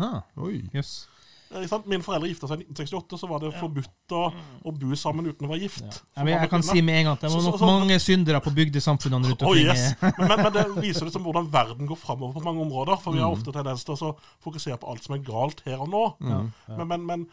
Ah, 0.00 0.22
Oi. 0.40 0.62
jøss. 0.74 1.08
Eh, 1.50 1.64
ikke 1.64 1.68
sant? 1.72 1.86
Mine 1.90 2.04
foreldre 2.06 2.28
gifta 2.30 2.46
seg 2.46 2.60
i 2.62 2.66
1968, 2.68 3.18
så 3.18 3.28
var 3.30 3.40
det 3.42 3.48
forbudt 3.58 4.14
å, 4.14 4.20
å 4.64 4.72
bo 4.78 4.94
sammen 4.94 5.26
uten 5.26 5.48
å 5.48 5.50
være 5.50 5.64
gift. 5.64 6.00
Ja, 6.16 6.22
men 6.22 6.36
jeg 6.36 6.50
kan 6.52 6.62
si 6.62 6.80
med 6.86 7.00
en 7.00 7.04
gang 7.08 7.16
at 7.18 7.24
det 7.26 7.30
var 7.32 7.42
nok 7.42 7.56
så- 7.56 7.62
så- 7.64 7.66
mange 7.66 7.98
syndere 7.98 8.40
på 8.44 8.52
bygdesamfunnene 8.54 9.28
rundt 9.32 9.42
Oh, 9.42 9.56
yes. 9.58 9.94
men, 10.00 10.12
men, 10.18 10.42
men 10.44 10.52
det 10.52 10.64
viser 10.78 11.06
liksom 11.08 11.24
hvordan 11.26 11.50
verden 11.50 11.86
går 11.90 11.98
framover 11.98 12.38
på 12.38 12.44
mange 12.44 12.62
områder. 12.62 13.00
For 13.02 13.12
vi 13.12 13.18
har 13.18 13.30
ofte 13.34 13.52
tendens 13.52 13.82
til 13.84 13.94
å 13.98 14.12
fokusere 14.44 14.78
på 14.78 14.88
alt 14.92 15.02
som 15.04 15.14
er 15.18 15.24
galt 15.26 15.62
her 15.66 15.80
og 15.82 15.88
nå. 15.90 16.04
Men, 16.20 16.86
men, 16.86 17.06
men 17.06 17.26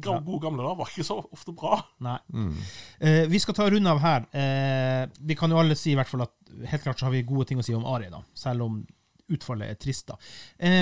ga- 0.00 0.20
gode 0.22 0.40
gamle 0.46 0.62
dager 0.62 0.78
var 0.78 0.86
ikke 0.94 1.04
så 1.10 1.18
ofte 1.32 1.52
bra. 1.58 1.80
Nei. 2.00 2.18
Eh, 3.00 3.26
vi 3.26 3.38
skal 3.42 3.54
ta 3.58 3.66
en 3.66 3.74
runde 3.74 3.90
av 3.90 3.98
her. 4.04 4.28
Eh, 4.32 5.06
vi 5.20 5.34
kan 5.34 5.50
jo 5.50 5.58
alle 5.58 5.74
si 5.74 5.92
i 5.92 5.98
hvert 5.98 6.08
fall 6.08 6.22
at 6.22 6.32
helt 6.70 6.82
klart 6.86 6.98
så 7.02 7.06
har 7.08 7.12
vi 7.16 7.22
gode 7.26 7.46
ting 7.50 7.58
å 7.58 7.64
si 7.66 7.74
om 7.74 7.84
Ari, 7.86 8.08
da, 8.10 8.22
selv 8.38 8.62
om 8.68 8.78
utfallet 9.34 9.72
er 9.72 9.80
trist. 9.80 10.08
da. 10.08 10.18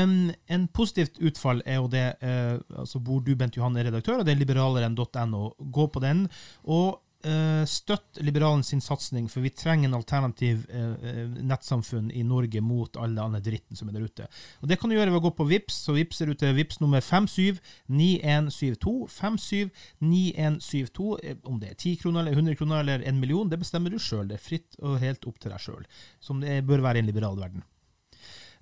Um, 0.02 0.30
en 0.52 0.68
positivt 0.68 1.20
utfall 1.20 1.62
er 1.66 1.80
jo 1.80 1.88
det 1.92 2.06
uh, 2.22 2.61
altså 2.82 3.00
hvor 3.02 3.24
du, 3.24 3.35
Bent 3.37 3.56
Johan, 3.56 3.76
er 3.76 3.90
redaktør, 3.90 4.20
og 4.20 4.26
det 4.26 4.37
er 4.37 4.42
liberaleren.no. 4.42 5.42
Gå 5.72 5.90
på 5.92 6.04
den. 6.04 6.26
og 6.64 7.02
eh, 7.26 7.64
Støtt 7.66 8.18
Liberalen 8.24 8.64
sin 8.64 8.80
satsing, 8.80 9.28
for 9.30 9.40
vi 9.44 9.50
trenger 9.54 9.88
en 9.88 9.94
alternativ 9.98 10.64
eh, 10.70 11.28
nettsamfunn 11.46 12.11
i 12.14 12.22
Norge 12.26 12.61
mot 12.64 12.96
all 12.96 13.14
den 13.14 13.24
andre 13.24 13.40
dritten 13.44 13.76
som 13.78 13.88
er 13.88 13.94
der 13.96 14.06
ute. 14.06 14.24
Og 14.62 14.68
Det 14.68 14.78
kan 14.80 14.90
du 14.90 14.94
gjøre 14.96 15.12
ved 15.12 15.20
å 15.20 15.26
gå 15.28 15.32
på 15.38 15.48
Vips, 15.50 15.76
så 15.87 15.90
Vips 15.96 16.18
er 16.22 16.32
ute 16.32 16.56
Vips 16.56 16.78
nummer 16.82 17.00
579172. 17.04 18.96
579172. 19.18 21.09
Eh, 21.22 21.37
Om 21.44 21.56
det 21.62 21.68
er 21.70 21.78
10 21.78 21.96
kroner 22.02 22.20
eller 22.22 22.35
100 22.37 22.54
kroner 22.61 22.76
eller 22.82 22.98
en 23.06 23.20
million, 23.20 23.50
det 23.50 23.62
bestemmer 23.62 23.90
du 23.90 23.98
sjøl. 23.98 24.28
Det 24.28 24.37
er 24.38 24.48
fritt 24.48 24.70
og 24.82 25.00
helt 25.02 25.26
opp 25.26 25.38
til 25.40 25.50
deg 25.52 25.61
sjøl, 25.62 25.85
som 26.20 26.40
det 26.42 26.66
bør 26.66 26.85
være 26.85 26.96
i 27.00 27.04
en 27.04 27.11
liberal 27.11 27.37
verden. 27.38 27.62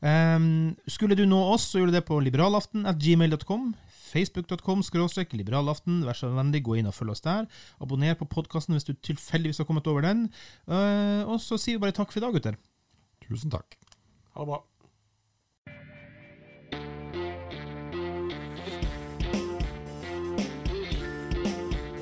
Ehm, 0.04 0.76
skulle 0.86 1.16
du 1.16 1.24
nå 1.24 1.40
oss, 1.54 1.70
så 1.70 1.80
gjør 1.80 1.88
du 1.88 1.96
det 1.96 2.04
på 2.08 2.20
liberalaften 2.20 2.84
at 2.88 3.00
gmail.com. 3.00 3.72
Facebook.com 4.14 4.84
skråstrek 4.86 5.32
liberalaften. 5.34 6.02
Vær 6.06 6.18
så 6.18 6.30
vennlig, 6.30 6.62
gå 6.66 6.76
inn 6.78 6.90
og 6.90 6.94
følg 6.94 7.16
oss 7.16 7.24
der. 7.24 7.48
Abonner 7.82 8.14
på 8.18 8.28
podkasten 8.30 8.76
hvis 8.76 8.86
du 8.86 8.92
tilfeldigvis 8.94 9.62
har 9.62 9.66
kommet 9.66 9.88
over 9.90 10.06
den. 10.06 10.28
Uh, 10.68 11.24
og 11.26 11.40
så 11.42 11.58
sier 11.58 11.80
vi 11.80 11.86
bare 11.86 11.96
takk 11.96 12.12
for 12.12 12.20
i 12.20 12.26
dag, 12.26 12.36
gutter. 12.36 12.60
Tusen 13.24 13.50
takk. 13.50 13.78
Ha 14.36 14.44
det 14.44 14.52
bra. 14.52 14.62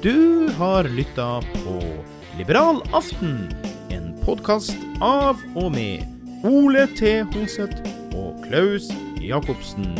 Du 0.02 0.50
har 0.58 0.88
lytta 0.90 1.28
på 1.62 1.76
Liberal 2.34 2.82
aften, 2.96 3.46
en 3.94 4.10
podkast 4.24 4.74
av 4.98 5.38
og 5.54 5.70
med 5.76 6.11
Ole 6.44 6.88
T. 6.98 7.22
Hoseth 7.34 7.76
og 8.18 8.40
Klaus 8.42 8.88
Jacobsen. 9.22 9.92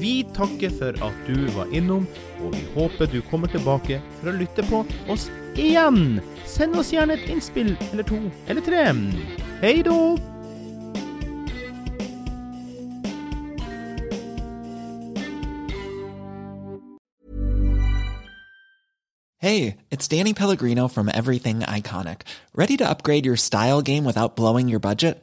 Vi 0.00 0.22
takker 0.32 0.72
for 0.78 0.96
at 1.04 1.18
du 1.28 1.36
var 1.52 1.68
innom, 1.76 2.06
og 2.40 2.54
vi 2.56 2.62
håper 2.72 3.10
du 3.12 3.18
kommer 3.28 3.52
tilbake 3.52 4.00
for 4.16 4.32
å 4.32 4.36
lytte 4.38 4.64
på 4.70 4.80
oss 5.12 5.28
igjen. 5.60 6.22
Send 6.48 6.80
oss 6.80 6.94
gjerne 6.94 7.18
et 7.18 7.28
innspill 7.28 7.74
eller 7.92 8.08
to 8.08 8.22
eller 8.48 8.64
tre. 8.64 8.86
Hei 9.60 9.82
då! 9.84 10.16
Hey, 19.44 19.76
it's 19.90 20.08
Danny 20.08 20.32
Pellegrino 20.32 20.88
from 20.88 21.10
Everything 21.12 21.60
Iconic. 21.60 22.22
Ready 22.54 22.78
to 22.78 22.88
upgrade 22.88 23.26
your 23.26 23.36
style 23.36 23.82
game 23.82 24.06
without 24.06 24.36
blowing 24.36 24.68
your 24.70 24.80
budget? 24.80 25.22